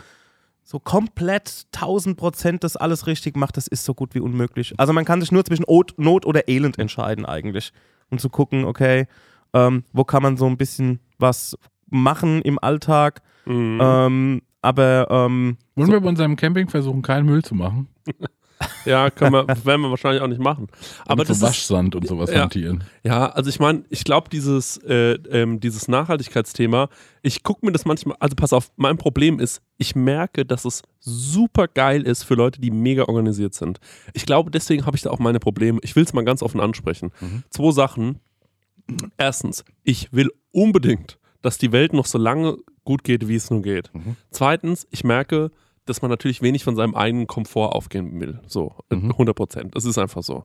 [0.62, 4.74] so komplett 1000 Prozent das alles richtig macht, das ist so gut wie unmöglich.
[4.78, 5.64] Also man kann sich nur zwischen
[5.96, 7.72] Not, oder Elend entscheiden eigentlich.
[8.10, 9.06] Und zu gucken, okay,
[9.52, 11.56] ähm, wo kann man so ein bisschen was
[11.88, 13.78] machen im Alltag, Mhm.
[13.82, 17.88] ähm, aber ähm, Wollen wir bei unserem Camping versuchen, keinen Müll zu machen?
[18.84, 20.68] Ja, können wir, werden wir wahrscheinlich auch nicht machen.
[21.06, 22.42] Aber so das ist, Waschsand und sowas Ja.
[22.42, 22.84] hantieren.
[23.02, 26.88] ja, also ich meine, ich glaube, dieses, äh, ähm, dieses Nachhaltigkeitsthema,
[27.22, 30.82] ich gucke mir das manchmal, also pass auf, mein Problem ist, ich merke, dass es
[30.98, 33.80] super geil ist für Leute, die mega organisiert sind.
[34.12, 35.78] Ich glaube, deswegen habe ich da auch meine Probleme.
[35.82, 37.12] Ich will es mal ganz offen ansprechen.
[37.50, 38.20] Zwei Sachen.
[39.16, 43.62] Erstens, ich will unbedingt, dass die Welt noch so lange gut geht, wie es nur
[43.62, 43.90] geht.
[44.30, 45.50] Zweitens, ich merke,
[45.90, 48.40] dass man natürlich wenig von seinem eigenen Komfort aufgeben will.
[48.46, 49.74] So, äh, 100 Prozent.
[49.76, 50.44] Das ist einfach so.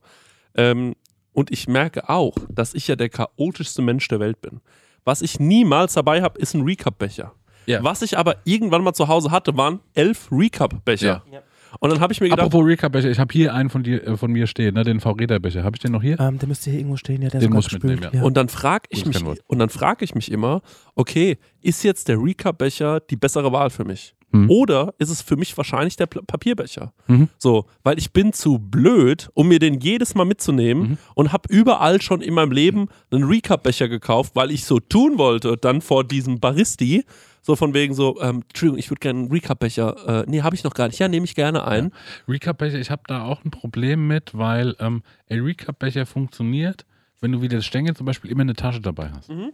[0.56, 0.96] Ähm,
[1.32, 4.62] und ich merke auch, dass ich ja der chaotischste Mensch der Welt bin.
[5.04, 7.34] Was ich niemals dabei habe, ist ein Recap-Becher.
[7.68, 7.84] Ja.
[7.84, 11.24] Was ich aber irgendwann mal zu Hause hatte, waren elf Recap-Becher.
[11.32, 11.42] Ja.
[11.80, 14.18] Und dann habe ich mir gedacht, Apropos Recap-Becher, ich habe hier einen von, dir, äh,
[14.18, 15.64] von mir stehen, ne, den V-Räder-Becher.
[15.64, 16.20] Habe ich den noch hier?
[16.20, 18.24] Ähm, der müsste hier irgendwo stehen, ja, der Den muss mitnehmen, ja.
[18.24, 19.40] Und dann frage ich Gutes mich, Kennwort.
[19.48, 20.62] und dann frage ich mich immer,
[20.96, 24.15] okay, ist jetzt der Recap-Becher die bessere Wahl für mich?
[24.32, 24.50] Hm.
[24.50, 26.94] Oder ist es für mich wahrscheinlich der Pl- Papierbecher?
[27.08, 27.30] Mhm.
[27.38, 30.98] So, weil ich bin zu blöd, um mir den jedes Mal mitzunehmen Mhm.
[31.14, 35.58] und habe überall schon in meinem Leben einen Recap-Becher gekauft, weil ich so tun wollte,
[35.58, 37.06] dann vor diesem Baristi,
[37.42, 40.64] so von wegen so, ähm, Entschuldigung, ich würde gerne einen Recap-Becher, äh, nee, habe ich
[40.64, 41.92] noch gar nicht, ja, nehme ich gerne ein.
[42.28, 46.86] Recap-Becher, ich habe da auch ein Problem mit, weil ähm, ein Recap-Becher funktioniert,
[47.22, 49.30] wenn du wie der Stängel zum Beispiel immer eine Tasche dabei hast.
[49.30, 49.52] Mhm,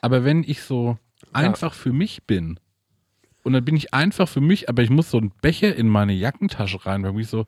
[0.00, 0.96] Aber wenn ich so
[1.32, 2.58] einfach für mich bin
[3.44, 6.14] und dann bin ich einfach für mich, aber ich muss so einen Becher in meine
[6.14, 7.46] Jackentasche rein, weil ich so,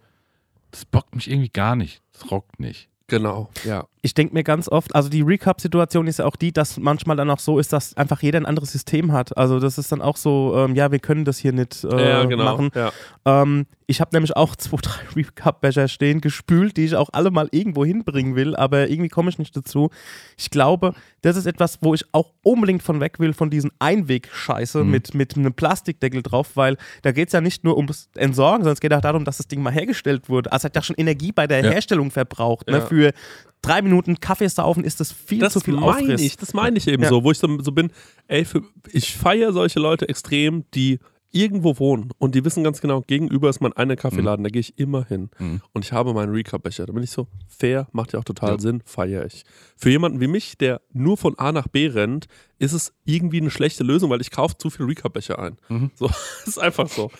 [0.71, 2.03] das bockt mich irgendwie gar nicht.
[2.13, 2.89] Das rockt nicht.
[3.09, 3.87] Genau, ja.
[4.07, 7.29] Ich denke mir ganz oft, also die Recap-Situation ist ja auch die, dass manchmal dann
[7.29, 9.37] auch so ist, dass einfach jeder ein anderes System hat.
[9.37, 12.25] Also das ist dann auch so, ähm, ja, wir können das hier nicht äh, ja,
[12.25, 12.45] genau.
[12.45, 12.71] machen.
[12.77, 12.93] Ja.
[13.25, 17.49] Ähm, ich habe nämlich auch zwei, drei Recap-Becher stehen, gespült, die ich auch alle mal
[17.51, 19.91] irgendwo hinbringen will, aber irgendwie komme ich nicht dazu.
[20.37, 24.85] Ich glaube, das ist etwas, wo ich auch unbedingt von weg will, von diesen Einweg-Scheiße
[24.85, 28.75] mit, mit einem Plastikdeckel drauf, weil da geht es ja nicht nur ums Entsorgen, sondern
[28.75, 30.53] es geht auch darum, dass das Ding mal hergestellt wurde.
[30.53, 31.73] Also hat ja schon Energie bei der Ja.
[31.73, 32.69] Herstellung verbraucht.
[32.69, 32.83] Ne?
[32.83, 33.13] Für
[33.67, 36.21] drei Minuten Kaffee saufen ist das viel das zu viel meine Aufriss.
[36.23, 37.09] ich, das meine ich eben Ja.
[37.09, 37.91] so, wo ich so, so bin,
[38.29, 38.63] ey, für,
[38.93, 40.99] ich feiere solche Leute extrem, die
[41.33, 44.79] irgendwo wohnen und die wissen ganz genau, gegenüber ist mein einer Kaffeeladen, da gehe ich
[44.79, 45.61] immer hin Mhm.
[45.75, 46.87] und ich habe meinen Recap-Becher.
[46.87, 48.59] Da bin ich so, fair, macht ja auch total Ja.
[48.59, 49.45] Sinn, feiere ich.
[49.77, 52.27] Für jemanden wie mich, der nur von A nach B rennt,
[52.59, 55.59] ist es irgendwie eine schlechte Lösung, weil ich kaufe zu viel Recap-Becher ein.
[55.69, 55.91] Mhm.
[55.97, 56.09] So,
[56.47, 57.11] ist einfach so.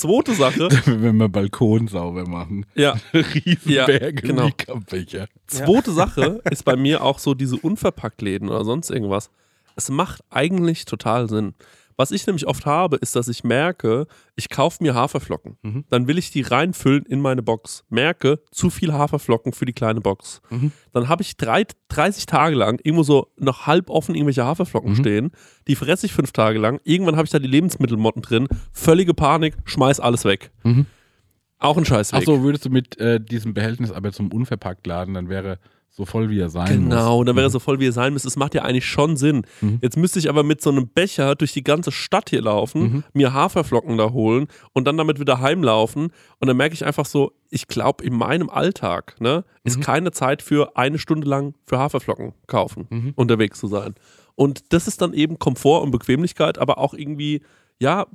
[0.00, 2.64] Zweite Sache, Wenn wir Balkon sauber machen.
[2.74, 4.46] ja, Riesenberge genau.
[4.46, 5.26] Recap-Becher.
[5.46, 9.30] Zweite Sache ist bei mir auch so diese Unverpacktläden oder sonst irgendwas.
[9.76, 11.54] Es macht eigentlich total Sinn.
[12.00, 15.58] Was ich nämlich oft habe, ist, dass ich merke, ich kaufe mir Haferflocken.
[15.60, 15.84] Mhm.
[15.90, 17.84] Dann will ich die reinfüllen in meine Box.
[17.90, 20.40] Merke, zu viel Haferflocken für die kleine Box.
[20.48, 20.72] Mhm.
[20.94, 24.96] Dann habe ich drei, 30 Tage lang irgendwo so noch halb offen irgendwelche Haferflocken Mhm.
[24.96, 25.30] stehen.
[25.68, 26.80] Die fresse ich fünf Tage lang.
[26.84, 28.48] Irgendwann habe ich da die Lebensmittelmotten drin.
[28.72, 30.52] Völlige Panik, schmeiß alles weg.
[30.64, 30.86] Mhm.
[31.58, 32.20] Auch ein Scheißweg.
[32.20, 35.58] Achso, würdest du mit äh, diesem Behältnis aber zum Unverpacktladen, dann wäre
[35.92, 36.94] so voll wie er sein muss.
[36.94, 38.28] Genau, dann wäre er so voll, wie er sein müsste.
[38.28, 39.42] Es macht ja eigentlich schon Sinn.
[39.60, 39.78] Mhm.
[39.82, 43.04] Jetzt müsste ich aber mit so einem Becher durch die ganze Stadt hier laufen, Mhm.
[43.12, 46.12] mir Haferflocken da holen und dann damit wieder heimlaufen.
[46.38, 49.82] Und dann merke ich einfach so, ich glaube, in meinem Alltag ne, ist Mhm.
[49.82, 53.12] keine Zeit für eine Stunde lang für Haferflocken kaufen, Mhm.
[53.16, 53.94] unterwegs zu sein.
[54.36, 57.42] Und das ist dann eben Komfort und Bequemlichkeit, aber auch irgendwie,
[57.80, 58.06] ja,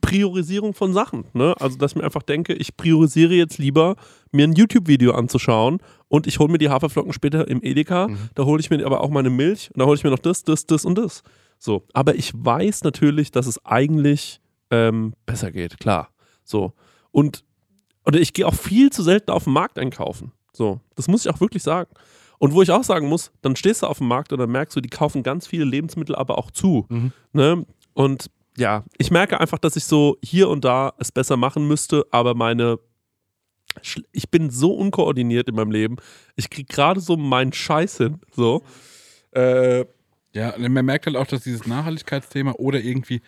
[0.00, 1.26] Priorisierung von Sachen.
[1.34, 1.54] Ne?
[1.60, 3.96] Also, dass ich mir einfach denke, ich priorisiere jetzt lieber,
[4.32, 5.78] mir ein YouTube-Video anzuschauen
[6.08, 8.08] und ich hole mir die Haferflocken später im Edeka.
[8.34, 10.42] Da hole ich mir aber auch meine Milch und da hole ich mir noch das,
[10.42, 11.22] das, das und das.
[11.58, 11.84] So.
[11.92, 14.40] Aber ich weiß natürlich, dass es eigentlich
[14.70, 16.08] ähm, besser geht, klar.
[16.42, 16.72] So.
[17.10, 17.44] Und
[18.06, 20.32] oder ich gehe auch viel zu selten auf den Markt einkaufen.
[20.52, 20.80] So.
[20.94, 21.90] Das muss ich auch wirklich sagen.
[22.38, 24.76] Und wo ich auch sagen muss, dann stehst du auf dem Markt und dann merkst
[24.76, 26.86] du, die kaufen ganz viele Lebensmittel aber auch zu.
[26.88, 27.12] Mhm.
[27.32, 27.66] Ne?
[27.92, 32.04] Und ja, ich merke einfach, dass ich so hier und da es besser machen müsste,
[32.10, 32.78] aber meine.
[34.12, 35.96] Ich bin so unkoordiniert in meinem Leben.
[36.36, 38.20] Ich kriege gerade so meinen Scheiß hin.
[38.32, 38.62] So.
[39.32, 39.84] Äh,
[40.32, 43.20] Ja, und man merkt halt auch, dass dieses Nachhaltigkeitsthema oder irgendwie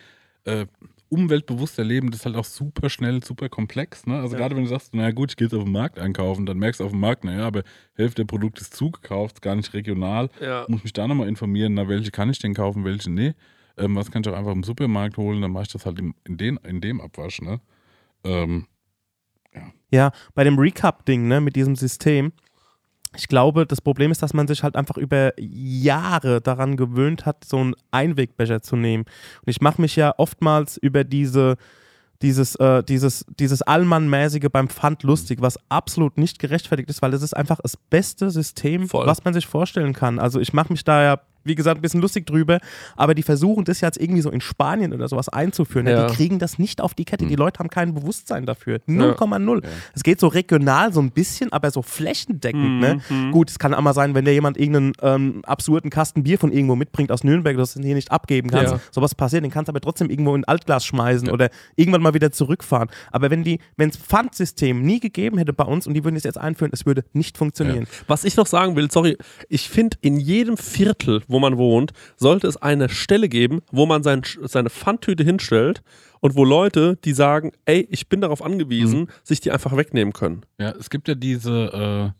[0.45, 0.65] äh,
[1.09, 4.05] umweltbewusster Leben, das ist halt auch super schnell, super komplex.
[4.05, 4.19] Ne?
[4.19, 4.39] Also Ja.
[4.41, 6.79] gerade wenn du sagst, naja gut, ich gehe jetzt auf den Markt einkaufen, dann merkst
[6.81, 7.63] du auf dem Markt, naja, aber
[7.95, 10.29] Hälfte der Produkte ist zugekauft, gar nicht regional.
[10.41, 10.65] ja.
[10.67, 13.33] Muss mich da nochmal informieren, na, welche kann ich denn kaufen, welche nee.
[13.77, 16.13] Ähm, was kann ich auch einfach im Supermarkt holen, dann mache ich das halt in,
[16.27, 17.41] den, in dem Abwasch.
[17.41, 17.59] Ne?
[18.23, 18.67] Ähm,
[19.91, 22.33] Ja, bei dem Recap-Ding, ne, mit diesem System.
[23.15, 27.45] Ich glaube, das Problem ist, dass man sich halt einfach über Jahre daran gewöhnt hat,
[27.45, 29.05] so einen Einwegbecher zu nehmen.
[29.05, 31.55] Und ich mache mich ja oftmals über diese,
[32.21, 37.21] dieses, äh, dieses, dieses Allmann-mäßige beim Pfand lustig, was absolut nicht gerechtfertigt ist, weil es
[37.21, 39.07] ist einfach das beste System, Voll.
[39.07, 40.19] was man sich vorstellen kann.
[40.19, 42.59] Also ich mache mich da ja, wie gesagt, ein bisschen lustig drüber,
[42.95, 45.87] aber die versuchen das jetzt irgendwie so in Spanien oder sowas einzuführen.
[45.87, 45.93] Ja.
[45.93, 46.07] Ja.
[46.07, 47.25] Die kriegen das nicht auf die Kette.
[47.25, 48.79] Die Leute haben kein Bewusstsein dafür.
[48.87, 49.13] Ja.
[49.13, 49.63] 0,0.
[49.93, 52.79] Es geht so regional so ein bisschen, aber so flächendeckend.
[52.79, 52.99] Ne?
[53.31, 56.51] Gut, es kann auch mal sein, wenn dir jemand irgendeinen ähm, absurden Kasten Bier von
[56.51, 58.73] irgendwo mitbringt aus Nürnberg, das du hier nicht abgeben kannst.
[58.73, 58.79] Ja.
[58.91, 62.13] Sowas passiert, den kannst du aber trotzdem irgendwo in ein Altglas schmeißen oder irgendwann mal
[62.13, 62.89] wieder zurückfahren.
[63.11, 66.23] Aber wenn die, wenn es Pfandsystem nie gegeben hätte bei uns und die würden es
[66.23, 67.87] jetzt einführen, es würde nicht funktionieren.
[68.07, 69.17] Was ich noch sagen will, sorry,
[69.49, 74.03] ich finde, in jedem Viertel, wo man wohnt, sollte es eine Stelle geben, wo man
[74.03, 75.81] sein, seine Pfandtüte hinstellt
[76.19, 80.41] und wo Leute, die sagen, ey, ich bin darauf angewiesen, sich die einfach wegnehmen können.
[80.59, 82.13] ja, es gibt ja diese,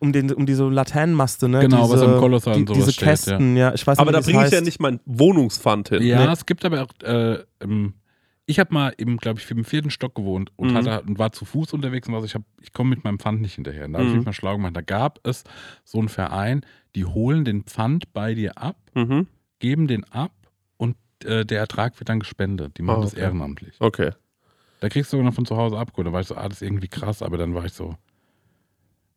[0.00, 1.60] Um, den, um diese Laternenmaste, ne?
[1.60, 3.72] Genau, diese, was am Kolossal die, und sowas Diese steht, Kästen, ja.
[3.72, 6.02] Ich weiß Aber nicht, da wie das bringe ich ja nicht mein Wohnungspfand hin.
[6.02, 6.32] äh, ja, Nee.
[6.32, 7.38] es gibt aber auch, äh,
[8.46, 10.74] ich habe mal im, glaube ich, im vierten Stock gewohnt und, Mhm.
[10.76, 13.40] hatte, und war zu Fuß unterwegs und was, ich, hab, ich komme mit meinem Pfand
[13.40, 13.84] nicht hinterher.
[13.84, 14.18] Und da habe ich Mhm.
[14.18, 14.76] mich mal schlau gemacht.
[14.76, 15.44] Da gab es
[15.84, 16.62] so einen Verein,
[16.94, 19.26] die holen den Pfand bei dir ab, Mhm.
[19.60, 20.32] geben den ab
[20.76, 22.76] und äh, der Ertrag wird dann gespendet.
[22.78, 23.22] Die machen das okay.
[23.22, 23.76] ehrenamtlich.
[23.78, 24.10] Okay.
[24.80, 26.08] Da kriegst du sogar noch von zu Hause abgeholt.
[26.08, 27.94] Da war ich so, ah, das ist irgendwie krass, aber dann war ich so,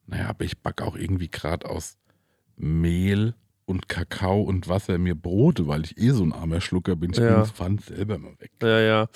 [0.05, 1.97] naja, aber ich backe auch irgendwie gerade aus
[2.57, 3.33] Mehl
[3.65, 7.11] und Kakao und Wasser mir Brote, weil ich eh so ein armer Schlucker bin.
[7.11, 7.25] Ich Ja.
[7.25, 8.51] bring das Pfand selber mal weg.
[8.61, 9.07] Ja, ja.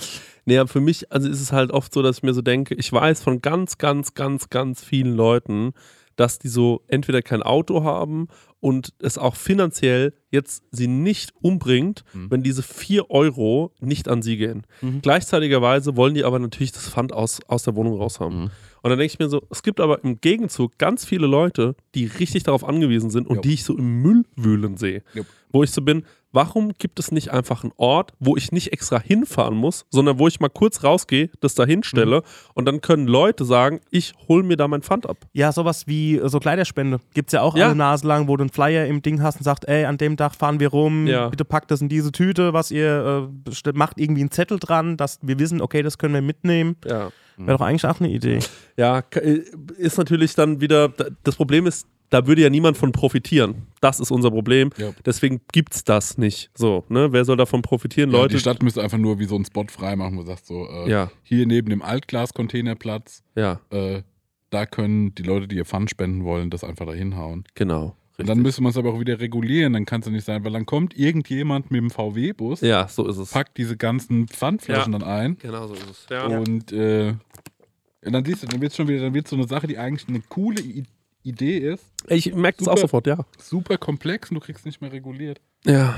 [0.61, 2.91] Aber für mich, also ist es halt oft so, dass ich mir so denke, ich
[2.91, 5.73] weiß von ganz, ganz, ganz, ganz vielen Leuten,
[6.19, 8.27] dass die so entweder kein Auto haben
[8.59, 12.29] und es auch finanziell jetzt sie nicht umbringt, Mhm.
[12.31, 14.63] wenn diese 4 Euro nicht an sie gehen.
[14.81, 15.01] Mhm.
[15.01, 18.41] Gleichzeitigerweise wollen die aber natürlich das Pfand aus, aus der Wohnung raus haben.
[18.43, 18.49] Mhm.
[18.81, 22.05] Und dann denke ich mir so, es gibt aber im Gegenzug ganz viele Leute, die
[22.05, 23.41] richtig darauf angewiesen sind und Jo.
[23.41, 25.03] die ich so im Müll wühlen sehe.
[25.13, 25.23] Jo.
[25.51, 28.99] Wo ich so bin, warum gibt es nicht einfach einen Ort, wo ich nicht extra
[28.99, 32.23] hinfahren muss, sondern wo ich mal kurz rausgehe, das da hinstelle
[32.53, 35.17] und dann können Leute sagen, ich hole mir da mein Pfand ab.
[35.33, 36.99] Ja, sowas wie äh, so Kleiderspende.
[37.13, 37.65] Gibt es ja auch Ja.
[37.67, 40.17] alle Nase lang, wo du einen Flyer im Ding hast und sagst, ey, an dem
[40.17, 41.29] Tag fahren wir rum, Ja.
[41.29, 43.29] bitte packt das in diese Tüte, was ihr
[43.65, 46.75] äh, macht irgendwie einen Zettel dran, dass wir wissen, okay, das können wir mitnehmen.
[46.87, 47.09] Ja.
[47.37, 48.39] Wäre doch eigentlich auch eine Idee.
[48.77, 49.39] Ja, äh,
[49.77, 50.89] ist natürlich dann wieder,
[51.23, 53.67] das Problem ist, da würde ja niemand von profitieren.
[53.81, 54.71] Das ist unser Problem.
[54.77, 54.91] Ja.
[55.05, 56.49] Deswegen gibt es das nicht.
[56.55, 57.11] So, ne?
[57.13, 58.11] Wer soll davon profitieren?
[58.11, 58.35] Ja, Leute.
[58.35, 60.89] die Stadt müsste einfach nur wie so einen Spot freimachen, wo du sagst so, äh,
[60.89, 64.01] ja, hier neben dem Altglas-Containerplatz, ja, äh,
[64.49, 67.43] da können die Leute, die ihr Pfand spenden wollen, das einfach da hinhauen.
[67.55, 67.95] genau.
[68.17, 70.43] Und dann müsste man es aber auch wieder regulieren, dann kann es ja nicht sein,
[70.43, 73.31] weil dann kommt irgendjemand mit dem VW-Bus, Ja, so ist es.
[73.31, 76.07] packt diese ganzen Pfandflaschen dann ein Genau so ist es.
[76.09, 76.25] Ja.
[76.25, 77.15] und äh, ja,
[78.03, 80.09] dann siehst du, dann wird es schon wieder, dann wird so eine Sache, die eigentlich
[80.09, 80.83] eine coole I
[81.23, 82.81] Idee ist, Ich merke das auch Super.
[82.81, 83.17] sofort, ja.
[83.41, 85.39] super komplex und du kriegst nicht mehr reguliert.
[85.65, 85.95] Ja.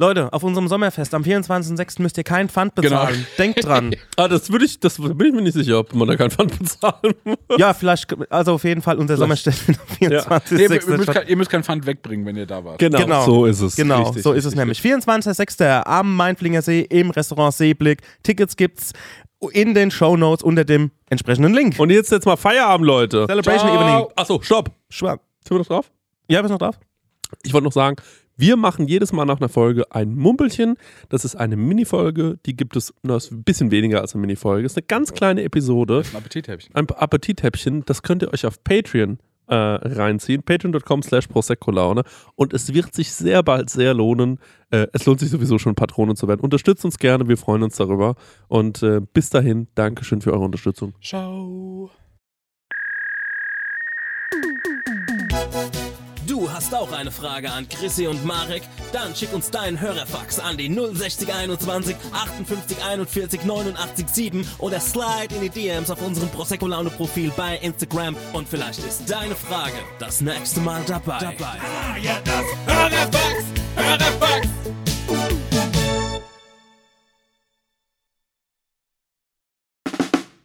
[0.00, 2.00] Leute, auf unserem Sommerfest am 24.06.
[2.00, 3.00] müsst ihr keinen Pfand Genau.
[3.06, 3.26] bezahlen.
[3.36, 3.94] Denkt dran.
[4.16, 6.56] Ah, das würde ich, das bin ich mir nicht sicher, ob man da kein Pfand
[6.58, 7.36] bezahlen muss.
[7.58, 10.96] ja, vielleicht, also auf jeden Fall unser Sommerfest am Nee, ihr, 24.06.
[10.96, 12.78] müsst kein, ihr müsst kein Pfand wegbringen, wenn ihr da wart.
[12.78, 13.24] Genau, Genau.
[13.24, 13.74] so ist es.
[13.76, 14.80] Genau, Richtig, so ist es richtig, nämlich.
[14.80, 15.82] 24.06.
[15.84, 18.00] am Mainflinger See im Restaurant Seeblick.
[18.22, 18.92] Tickets gibt's
[19.52, 21.78] in den Shownotes unter dem entsprechenden Link.
[21.78, 23.26] Und jetzt jetzt mal Feierabend, Leute.
[23.26, 23.80] Celebration Ciao.
[23.82, 24.08] Evening.
[24.16, 24.70] Achso, stopp.
[24.90, 25.20] Schwab.
[25.44, 25.90] Sind wir noch drauf?
[26.28, 26.78] Ja, bist noch drauf?
[27.44, 27.96] Ich wollte noch sagen,
[28.36, 30.76] wir machen jedes Mal nach einer Folge ein Mumpelchen.
[31.08, 34.62] Das ist eine Minifolge, die gibt es, na, ist ein bisschen weniger als eine Minifolge.
[34.62, 36.74] Das ist eine ganz kleine Episode, Ein Appetithäppchen.
[36.74, 37.84] ein Appetithäppchen.
[37.84, 39.18] Das könnt ihr euch auf Patreon
[39.48, 40.42] äh, reinziehen.
[40.42, 42.02] Patreon.com slash Prosecco-Laune.
[42.34, 44.38] Und es wird sich sehr bald sehr lohnen.
[44.70, 46.40] Äh, es lohnt sich sowieso schon, Patronen zu werden.
[46.40, 48.14] Unterstützt uns gerne, wir freuen uns darüber.
[48.48, 50.94] Und äh, bis dahin, Dankeschön für eure Unterstützung.
[51.02, 51.90] Ciao.
[56.38, 58.62] Du hast auch eine Frage an Chrissy und Marek?
[58.92, 65.40] Dann schick uns deinen Hörerfax an die 06021 58 41 89 7 oder slide in
[65.40, 70.20] die DMs auf unserem Prosecco Laune Profil bei Instagram und vielleicht ist deine Frage das
[70.20, 71.34] nächste Mal dabei.
[71.34, 74.46] Ah, ja, das Hörerfax, Hörerfax.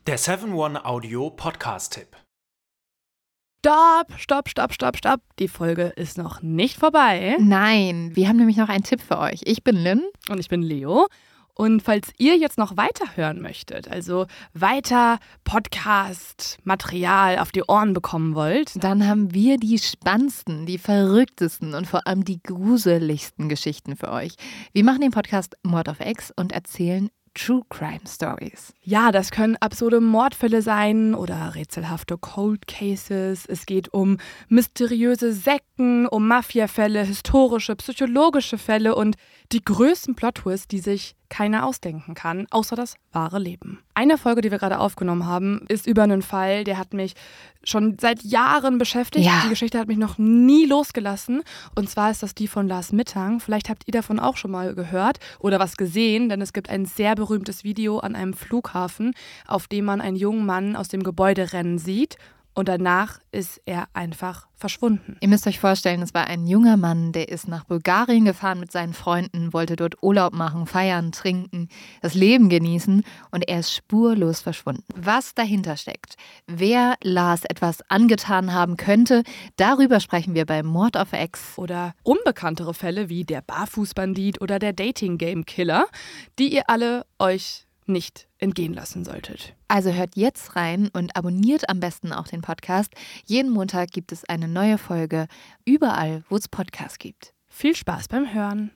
[0.07, 2.17] Der 7-One-Audio-Podcast-Tipp.
[3.65, 5.21] Stopp, stopp, stopp, stopp, stopp.
[5.39, 7.37] Die Folge ist noch nicht vorbei.
[7.39, 9.39] Nein, wir haben nämlich noch einen Tipp für euch.
[9.45, 10.03] Ich bin Lynn.
[10.27, 11.07] Und ich bin Leo.
[11.53, 18.35] Und falls ihr jetzt noch weiter hören möchtet, also weiter Podcast-Material auf die Ohren bekommen
[18.35, 24.11] wollt, Dann haben wir die spannendsten, die verrücktesten und vor allem die gruseligsten Geschichten für
[24.11, 24.33] euch.
[24.73, 28.73] Wir machen den Podcast Mord of X und erzählen True Crime Stories.
[28.83, 33.45] ja, das können absurde Mordfälle sein oder rätselhafte Cold Cases.
[33.47, 34.17] Es geht um
[34.49, 39.15] mysteriöse Sekten, um Mafiafälle, historische, psychologische Fälle und
[39.51, 43.79] die größten Plot-Twists, die sich keiner ausdenken kann, außer das wahre Leben.
[43.95, 47.13] Eine Folge, die wir gerade aufgenommen haben, ist über einen Fall, der hat mich
[47.63, 49.25] schon seit Jahren beschäftigt.
[49.25, 49.41] Ja.
[49.43, 51.41] Die Geschichte hat mich noch nie losgelassen.
[51.75, 53.39] Und zwar ist das die von Lars Mittang.
[53.39, 56.85] Vielleicht habt ihr davon auch schon mal gehört oder was gesehen, denn es gibt ein
[56.85, 59.13] sehr berühmtes Video an einem Flughafen,
[59.47, 62.17] auf dem man einen jungen Mann aus dem Gebäude rennen sieht.
[62.55, 65.17] Und danach ist er einfach verschwunden.
[65.19, 68.71] Ihr müsst euch vorstellen, es war ein junger Mann, der ist nach Bulgarien gefahren mit
[68.71, 71.67] seinen Freunden, wollte dort Urlaub machen, feiern, trinken,
[72.01, 74.85] das Leben genießen und er ist spurlos verschwunden.
[74.95, 76.15] Was dahinter steckt,
[76.47, 79.23] wer Lars etwas angetan haben könnte,
[79.57, 81.57] darüber sprechen wir bei Mord of X.
[81.57, 85.85] Oder unbekanntere Fälle wie der Barfußbandit oder der Dating-Game-Killer,
[86.39, 89.55] die ihr alle euch nicht entgehen lassen solltet.
[89.67, 92.93] Also hört jetzt rein und abonniert am besten auch den Podcast.
[93.25, 95.27] Jeden Montag gibt es eine neue Folge,
[95.65, 97.33] überall, wo es Podcasts gibt.
[97.47, 98.71] Viel Spaß beim Hören.